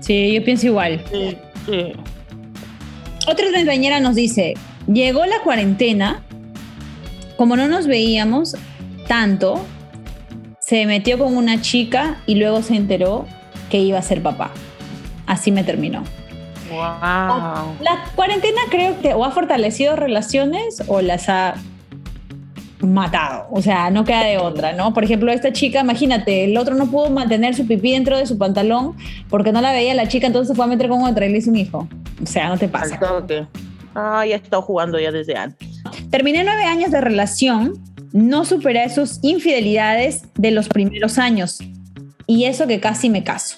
[0.00, 1.00] Sí, yo pienso igual.
[1.08, 1.92] Sí, sí.
[3.28, 4.54] Otra treintañera nos dice,
[4.92, 6.20] llegó la cuarentena,
[7.36, 8.56] como no nos veíamos
[9.06, 9.64] tanto,
[10.58, 13.26] se metió con una chica y luego se enteró
[13.70, 14.50] que iba a ser papá.
[15.26, 16.02] Así me terminó.
[16.72, 17.76] Wow.
[17.80, 21.54] La cuarentena creo que o ha fortalecido relaciones o las ha
[22.82, 24.92] matado, o sea, no queda de otra, ¿no?
[24.92, 28.36] Por ejemplo, esta chica, imagínate, el otro no pudo mantener su pipí dentro de su
[28.38, 28.96] pantalón
[29.28, 31.38] porque no la veía la chica, entonces se fue a meter con otra y le
[31.38, 31.88] hizo un hijo.
[32.22, 32.98] O sea, no te pasa.
[33.94, 35.82] Ah, ya he estado jugando ya desde antes.
[36.10, 37.74] Terminé nueve años de relación,
[38.12, 41.58] no superé sus infidelidades de los primeros años
[42.26, 43.56] y eso que casi me caso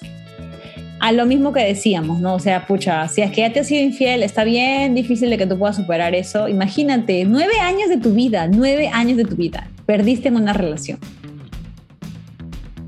[1.05, 2.33] a lo mismo que decíamos, ¿no?
[2.33, 5.37] O sea, pucha, si es que ya te has sido infiel, está bien difícil de
[5.37, 6.47] que tú puedas superar eso.
[6.47, 10.97] Imagínate, nueve años de tu vida, nueve años de tu vida, perdiste en una relación.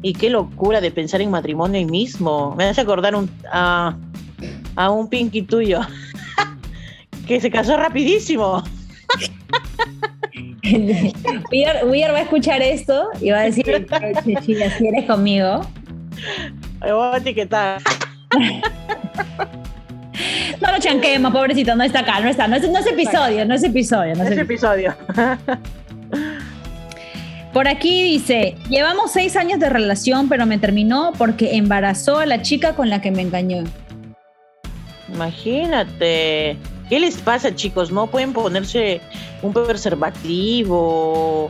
[0.01, 2.55] Y qué locura de pensar en matrimonio ahí mismo.
[2.55, 3.95] Me hace acordar un, a,
[4.75, 5.81] a un pinky tuyo
[7.27, 8.63] que se casó rapidísimo.
[11.51, 13.87] Weir va a escuchar esto y va a decir,
[14.43, 15.61] si eres conmigo.
[16.81, 17.79] Me voy a etiquetar.
[20.61, 24.15] No lo chanquemos, pobrecito, no está acá, no está, no es, episodio, no es episodio.
[24.15, 24.95] No es, episodio.
[27.53, 32.41] Por aquí dice, llevamos seis años de relación, pero me terminó porque embarazó a la
[32.41, 33.63] chica con la que me engañó.
[35.13, 36.57] Imagínate.
[36.89, 37.91] ¿Qué les pasa, chicos?
[37.91, 39.01] No pueden ponerse
[39.41, 41.49] un preservativo,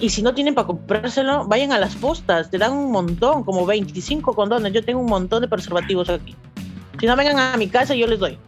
[0.00, 3.64] y si no tienen para comprárselo, vayan a las postas, te dan un montón, como
[3.66, 4.72] 25 condones.
[4.72, 6.34] Yo tengo un montón de preservativos aquí.
[6.98, 8.38] Si no vengan a mi casa, yo les doy.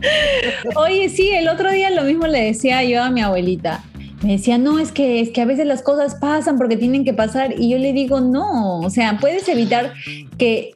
[0.76, 3.84] Oye, sí, el otro día lo mismo le decía yo a mi abuelita.
[4.22, 7.12] Me decía, no, es que, es que a veces las cosas pasan porque tienen que
[7.12, 7.54] pasar.
[7.58, 9.92] Y yo le digo, no, o sea, puedes evitar
[10.38, 10.74] que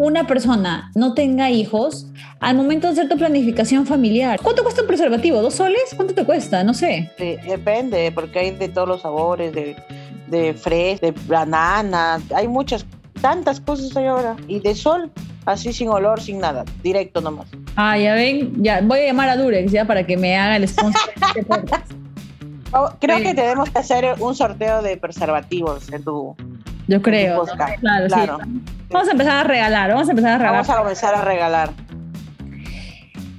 [0.00, 2.06] una persona no tenga hijos
[2.40, 4.40] al momento de hacer tu planificación familiar.
[4.42, 5.42] ¿Cuánto cuesta un preservativo?
[5.42, 5.92] ¿Dos soles?
[5.94, 6.64] ¿Cuánto te cuesta?
[6.64, 7.10] No sé.
[7.18, 9.76] depende, porque hay de todos los sabores, de,
[10.28, 12.86] de fresa, de banana, hay muchas,
[13.20, 14.36] tantas cosas hay ahora.
[14.48, 15.10] Y de sol,
[15.44, 17.48] así sin olor, sin nada, directo nomás.
[17.76, 20.66] Ah, ya ven, ya voy a llamar a Durex ya para que me haga el
[20.66, 21.44] sponsor este
[22.72, 26.34] oh, Creo que tenemos que hacer un sorteo de preservativos en tu.
[26.90, 27.44] Yo creo.
[27.78, 28.38] Claro, claro.
[28.88, 30.62] Vamos a empezar a regalar, vamos a empezar a regalar.
[30.66, 31.70] Vamos a comenzar a regalar.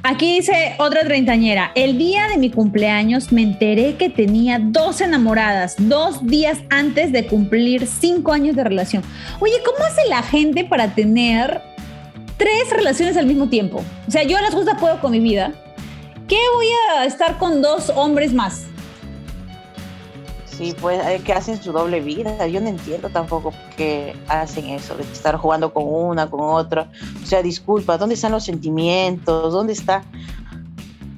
[0.03, 5.75] Aquí dice otra treintañera, el día de mi cumpleaños me enteré que tenía dos enamoradas,
[5.77, 9.03] dos días antes de cumplir cinco años de relación.
[9.41, 11.61] Oye, ¿cómo hace la gente para tener
[12.37, 13.83] tres relaciones al mismo tiempo?
[14.07, 15.51] O sea, yo a las justas puedo con mi vida.
[16.29, 18.70] ¿Qué voy a estar con dos hombres más?
[20.61, 22.45] Sí, pues que hacen su doble vida.
[22.45, 26.87] Yo no entiendo tampoco por qué hacen eso, de estar jugando con una, con otra.
[27.23, 29.53] O sea, disculpa, ¿dónde están los sentimientos?
[29.53, 30.03] ¿Dónde está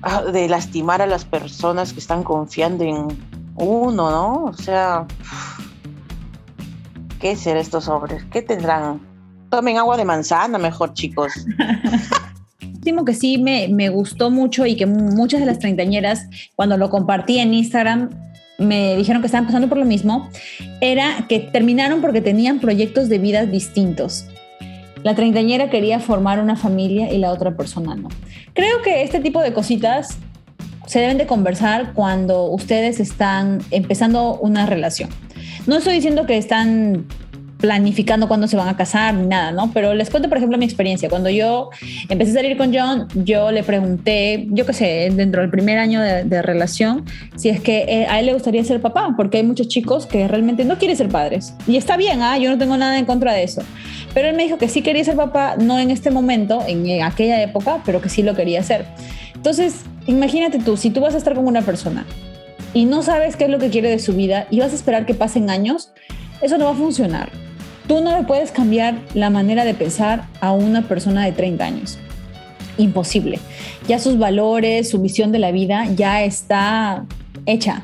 [0.02, 3.18] ah, de lastimar a las personas que están confiando en
[3.56, 4.46] uno, no?
[4.46, 5.06] O sea,
[7.20, 8.24] ¿qué serán estos hombres?
[8.32, 9.02] ¿Qué tendrán?
[9.50, 11.34] Tomen agua de manzana mejor, chicos.
[12.62, 16.90] último que sí me, me, gustó mucho y que muchas de las treintañeras, cuando lo
[16.90, 18.10] compartí en Instagram,
[18.58, 20.30] me dijeron que estaban pasando por lo mismo,
[20.82, 24.28] era que terminaron porque tenían proyectos de vida distintos.
[25.04, 28.10] La treintañera quería formar una familia y la otra persona no.
[28.54, 30.18] Creo que este tipo de cositas
[30.86, 35.10] se deben de conversar cuando ustedes están empezando una relación.
[35.66, 37.06] No estoy diciendo que están
[37.64, 39.72] planificando cuándo se van a casar ni nada, ¿no?
[39.72, 41.08] Pero les cuento, por ejemplo, mi experiencia.
[41.08, 41.70] Cuando yo
[42.10, 46.02] empecé a salir con John, yo le pregunté, yo qué sé, dentro del primer año
[46.02, 47.06] de, relación,
[47.38, 50.28] si es que eh, a él le gustaría ser papá, porque hay muchos chicos que
[50.28, 51.54] realmente no quieren ser padres.
[51.66, 52.38] Y está bien, ¿ah?
[52.38, 53.62] Yo no tengo nada en contra de eso.
[54.14, 57.42] Pero él me dijo que sí quería ser papá, no en este momento, en aquella
[57.42, 58.88] época, pero que sí lo quería hacer.
[59.36, 62.06] Entonces, imagínate tú, si tú vas a estar con una persona
[62.74, 65.06] y no sabes qué es lo que quiere de su vida y vas a esperar
[65.06, 65.94] que pasen años,
[66.42, 67.32] eso no va a funcionar.
[67.88, 71.98] Tú no le puedes cambiar la manera de pensar a una persona de 30 años.
[72.78, 73.40] Imposible.
[73.88, 77.06] Ya sus valores, su visión de la vida ya está
[77.46, 77.84] hecha.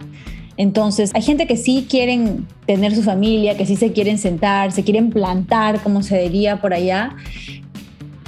[0.58, 4.84] Entonces, hay gente que sí quieren tener su familia, que sí se quieren sentar, se
[4.84, 7.16] quieren plantar, como se diría por allá,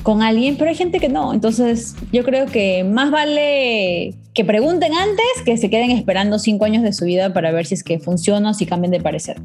[0.04, 1.34] con alguien, pero hay gente que no.
[1.34, 6.84] Entonces, yo creo que más vale que pregunten antes que se queden esperando cinco años
[6.84, 9.38] de su vida para ver si es que funciona o si cambian de parecer.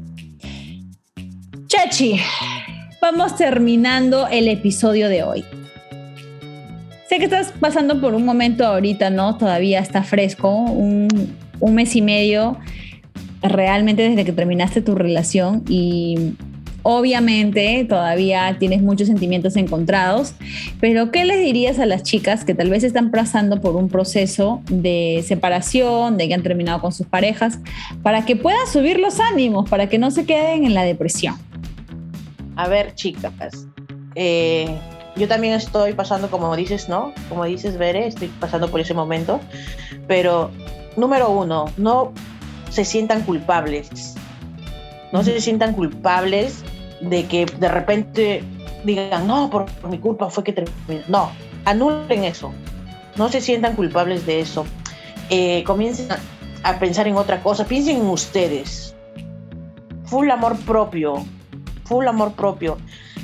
[1.77, 2.19] Chachi,
[2.99, 5.45] vamos terminando el episodio de hoy.
[7.07, 9.37] Sé que estás pasando por un momento ahorita, ¿no?
[9.37, 11.07] Todavía está fresco, un,
[11.59, 12.57] un mes y medio
[13.43, 16.33] realmente desde que terminaste tu relación y
[16.81, 20.33] obviamente todavía tienes muchos sentimientos encontrados,
[20.79, 24.61] pero ¿qué les dirías a las chicas que tal vez están pasando por un proceso
[24.71, 27.59] de separación, de que han terminado con sus parejas,
[28.01, 31.35] para que puedan subir los ánimos, para que no se queden en la depresión?
[32.57, 33.67] A ver, chicas,
[34.15, 34.67] eh,
[35.15, 37.13] yo también estoy pasando, como dices, ¿no?
[37.29, 39.39] Como dices, Bere, estoy pasando por ese momento,
[40.07, 40.49] pero
[40.95, 42.13] número uno, no
[42.71, 44.15] se sientan culpables.
[45.11, 46.63] No se sientan culpables
[46.99, 48.43] de que de repente
[48.83, 51.03] digan, no, por, mi culpa fue que terminé.
[51.07, 51.29] No,
[51.63, 52.51] anulen eso.
[53.17, 54.65] No se sientan culpables de eso.
[55.29, 56.17] Eh, comiencen a,
[56.63, 57.65] a pensar en otra cosa.
[57.65, 58.95] Piensen en ustedes.
[60.05, 61.23] Full amor propio
[61.87, 62.77] full amor propio,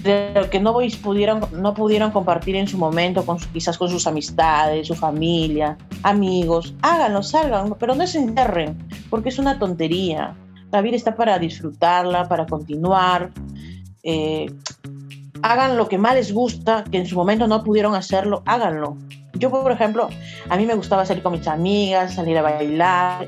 [0.04, 4.08] de lo que no pudieron, no pudieron compartir en su momento, con quizás con sus
[4.08, 6.74] amistades, su familia, amigos.
[6.82, 8.78] Háganlo, salgan, pero no se enterren,
[9.10, 10.36] porque es una tontería.
[10.72, 13.32] La vida está para disfrutarla, para continuar.
[14.02, 14.52] Eh,
[15.42, 18.98] hagan lo que más les gusta, que en su momento no pudieron hacerlo, háganlo.
[19.34, 20.10] Yo, por ejemplo,
[20.50, 23.28] a mí me gustaba salir con mis amigas, salir a bailar,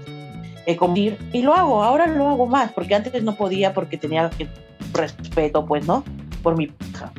[0.66, 4.30] eh, comer, y lo hago, ahora lo hago más, porque antes no podía porque tenía
[4.30, 4.48] que
[4.96, 6.04] respeto, pues, ¿no?
[6.44, 7.12] Por mi hija,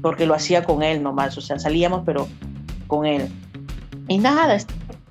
[0.00, 2.28] porque lo hacía con él nomás, o sea, salíamos, pero
[2.86, 3.28] con él.
[4.08, 4.56] Y nada,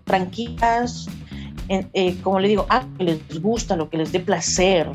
[0.05, 1.07] tranquilas,
[1.69, 4.89] eh, como le digo, a que les gusta, lo que les dé placer,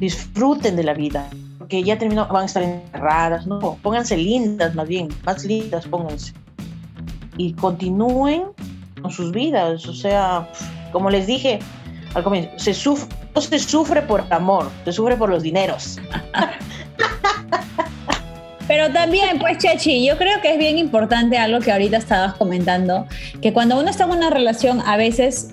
[0.00, 4.88] disfruten de la vida, porque ya terminó, van a estar encerradas, no, pónganse lindas más
[4.88, 6.32] bien, más lindas pónganse.
[7.36, 8.44] Y continúen
[9.02, 10.48] con sus vidas, o sea,
[10.92, 11.58] como les dije
[12.14, 15.98] al comienzo, se sufre, no se sufre por amor, se sufre por los dineros.
[18.66, 23.06] Pero también, pues, Chechi, yo creo que es bien importante algo que ahorita estabas comentando,
[23.42, 25.50] que cuando uno está en una relación, a veces,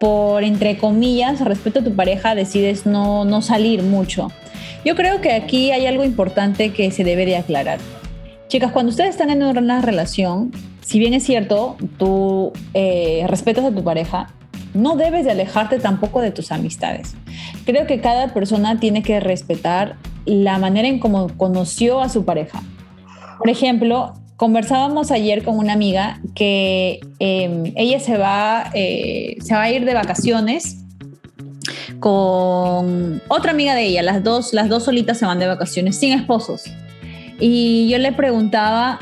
[0.00, 4.32] por entre comillas, respeto a tu pareja, decides no, no salir mucho.
[4.84, 7.78] Yo creo que aquí hay algo importante que se debe de aclarar.
[8.48, 13.70] Chicas, cuando ustedes están en una relación, si bien es cierto, tú eh, respetas a
[13.70, 14.32] tu pareja,
[14.78, 17.14] no debes de alejarte tampoco de tus amistades.
[17.64, 22.62] Creo que cada persona tiene que respetar la manera en cómo conoció a su pareja.
[23.38, 29.62] Por ejemplo, conversábamos ayer con una amiga que em, ella se va, eh, se va
[29.62, 30.84] a ir de vacaciones
[31.98, 34.02] con otra amiga de ella.
[34.02, 36.64] Las dos, las dos solitas se van de vacaciones sin esposos.
[37.40, 39.00] Y yo le preguntaba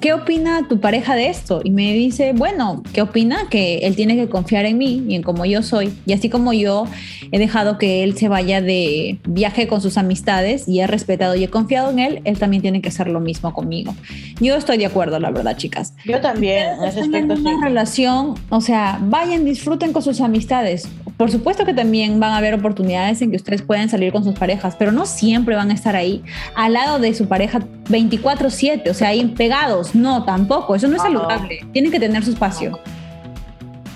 [0.00, 1.60] ¿qué opina tu pareja de esto?
[1.62, 3.48] Y me dice, bueno, ¿qué opina?
[3.50, 5.92] Que él tiene que confiar en mí y en cómo yo soy.
[6.06, 6.86] Y así como yo
[7.32, 11.44] he dejado que él se vaya de viaje con sus amistades y he respetado y
[11.44, 13.94] he confiado en él, él también tiene que hacer lo mismo conmigo.
[14.40, 15.94] Yo estoy de acuerdo, la verdad, chicas.
[16.04, 17.34] Yo también, en ese aspecto.
[17.34, 20.88] En una relación, o sea, vayan, disfruten con sus amistades.
[21.20, 24.32] Por supuesto que también van a haber oportunidades en que ustedes pueden salir con sus
[24.38, 27.60] parejas, pero no siempre van a estar ahí al lado de su pareja
[27.90, 29.94] 24/7, o sea, ahí pegados.
[29.94, 31.60] No, tampoco, eso no es saludable.
[31.74, 32.80] Tienen que tener su espacio.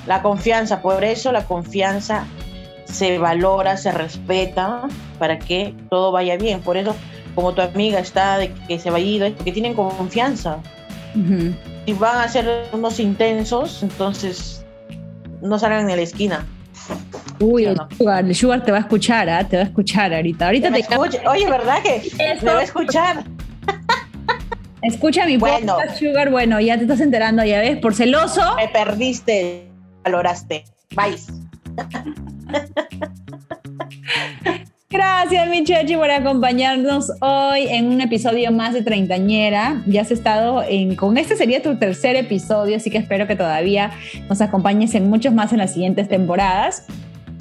[0.06, 2.26] La confianza, por eso la confianza
[2.84, 4.82] se valora, se respeta
[5.18, 6.60] para que todo vaya bien.
[6.60, 6.94] Por eso,
[7.34, 10.58] como tu amiga está de que se va a ir, porque tienen confianza.
[11.86, 14.62] Y van a ser unos intensos, entonces
[15.40, 16.44] no salgan en la esquina.
[17.40, 19.44] Uy, el, sugar, te va a escuchar, ¿ah?
[19.44, 20.46] te va a escuchar ahorita.
[20.46, 22.02] Ahorita te, Oye, ¿verdad que
[22.42, 23.24] me va a escuchar?
[24.82, 25.76] Escucha mi bueno.
[25.98, 26.30] Sugar.
[26.30, 28.42] Bueno, ya te estás enterando, ya ves, por celoso.
[28.56, 29.68] Me perdiste,
[30.02, 30.64] valoraste.
[30.94, 31.16] Bye.
[34.90, 39.82] Gracias, mi Chechi, por acompañarnos hoy en un episodio más de Treintañera.
[39.86, 43.90] Ya has estado en, con este sería tu tercer episodio, así que espero que todavía
[44.28, 46.86] nos acompañes en muchos más en las siguientes temporadas.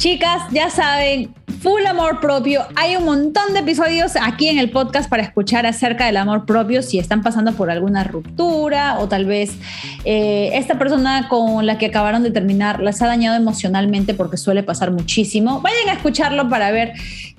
[0.04, 2.64] Chicas, ya saben, full amor propio.
[2.76, 6.82] Hay un montón de episodios aquí en el podcast para escuchar acerca del amor propio
[6.82, 9.56] si están pasando por alguna ruptura o tal vez
[10.04, 14.62] eh, esta persona con la que acabaron de terminar las ha dañado emocionalmente porque suele
[14.62, 15.62] pasar muchísimo.
[15.62, 16.92] Vayan a escucharlo para ver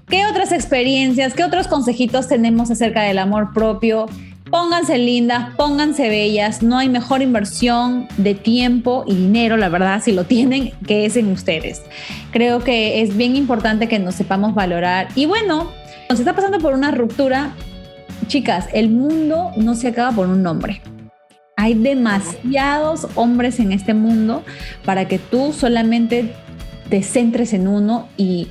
[0.09, 4.07] qué otras experiencias, qué otros consejitos tenemos acerca del amor propio
[4.51, 10.13] Pónganse lindas, pónganse bellas, no hay mejor inversión de tiempo y dinero, la verdad, si
[10.13, 11.83] lo tienen, que es en ustedes.
[12.31, 15.09] Creo que es bien importante que nos sepamos valorar.
[15.15, 15.71] Y bueno,
[16.11, 17.55] nos está pasando por una ruptura,
[18.27, 20.83] chicas, el mundo no se acaba por un hombre.
[21.57, 24.45] Hay demasiados hombres en este mundo
[24.85, 26.35] para que tú solamente
[26.91, 28.49] te centres en uno y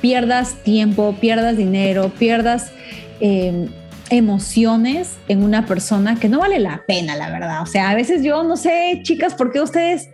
[0.00, 2.70] pierdas tiempo, pierdas dinero, pierdas...
[3.20, 3.68] Eh,
[4.10, 7.62] emociones en una persona que no vale la pena, la verdad.
[7.62, 10.08] O sea, a veces yo no sé, chicas, por qué ustedes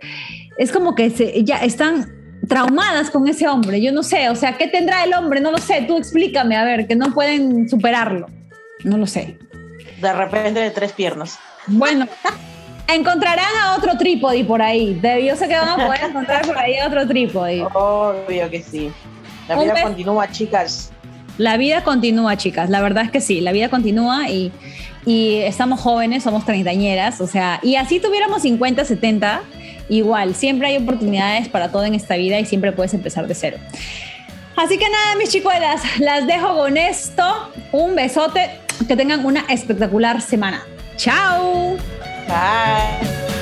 [0.57, 3.81] es como que se, ya están traumadas con ese hombre.
[3.81, 5.39] Yo no sé, o sea, ¿qué tendrá el hombre?
[5.41, 8.27] No lo sé, tú explícame, a ver, que no pueden superarlo.
[8.83, 9.37] No lo sé.
[10.01, 11.37] De repente de tres piernas.
[11.67, 12.07] Bueno,
[12.87, 14.99] encontrarán a otro trípode por ahí.
[15.25, 17.63] Yo sé que van a poder encontrar por ahí otro trípode.
[17.73, 18.91] Obvio que sí.
[19.47, 20.91] La vida continúa, chicas.
[21.39, 22.69] La vida continúa, chicas.
[22.69, 24.51] La verdad es que sí, la vida continúa y,
[25.07, 29.41] estamos jóvenes, somos treintañeras, o sea, y así tuviéramos 50, 70,
[29.87, 33.57] igual, siempre hay oportunidades para todo en esta vida y siempre puedes empezar de cero.
[34.55, 37.23] Así que nada, mis chicuelas, las dejo con esto.
[37.71, 38.51] Un besote,
[38.87, 40.63] que tengan una espectacular semana.
[40.97, 41.77] Chao.
[42.27, 43.38] Bye.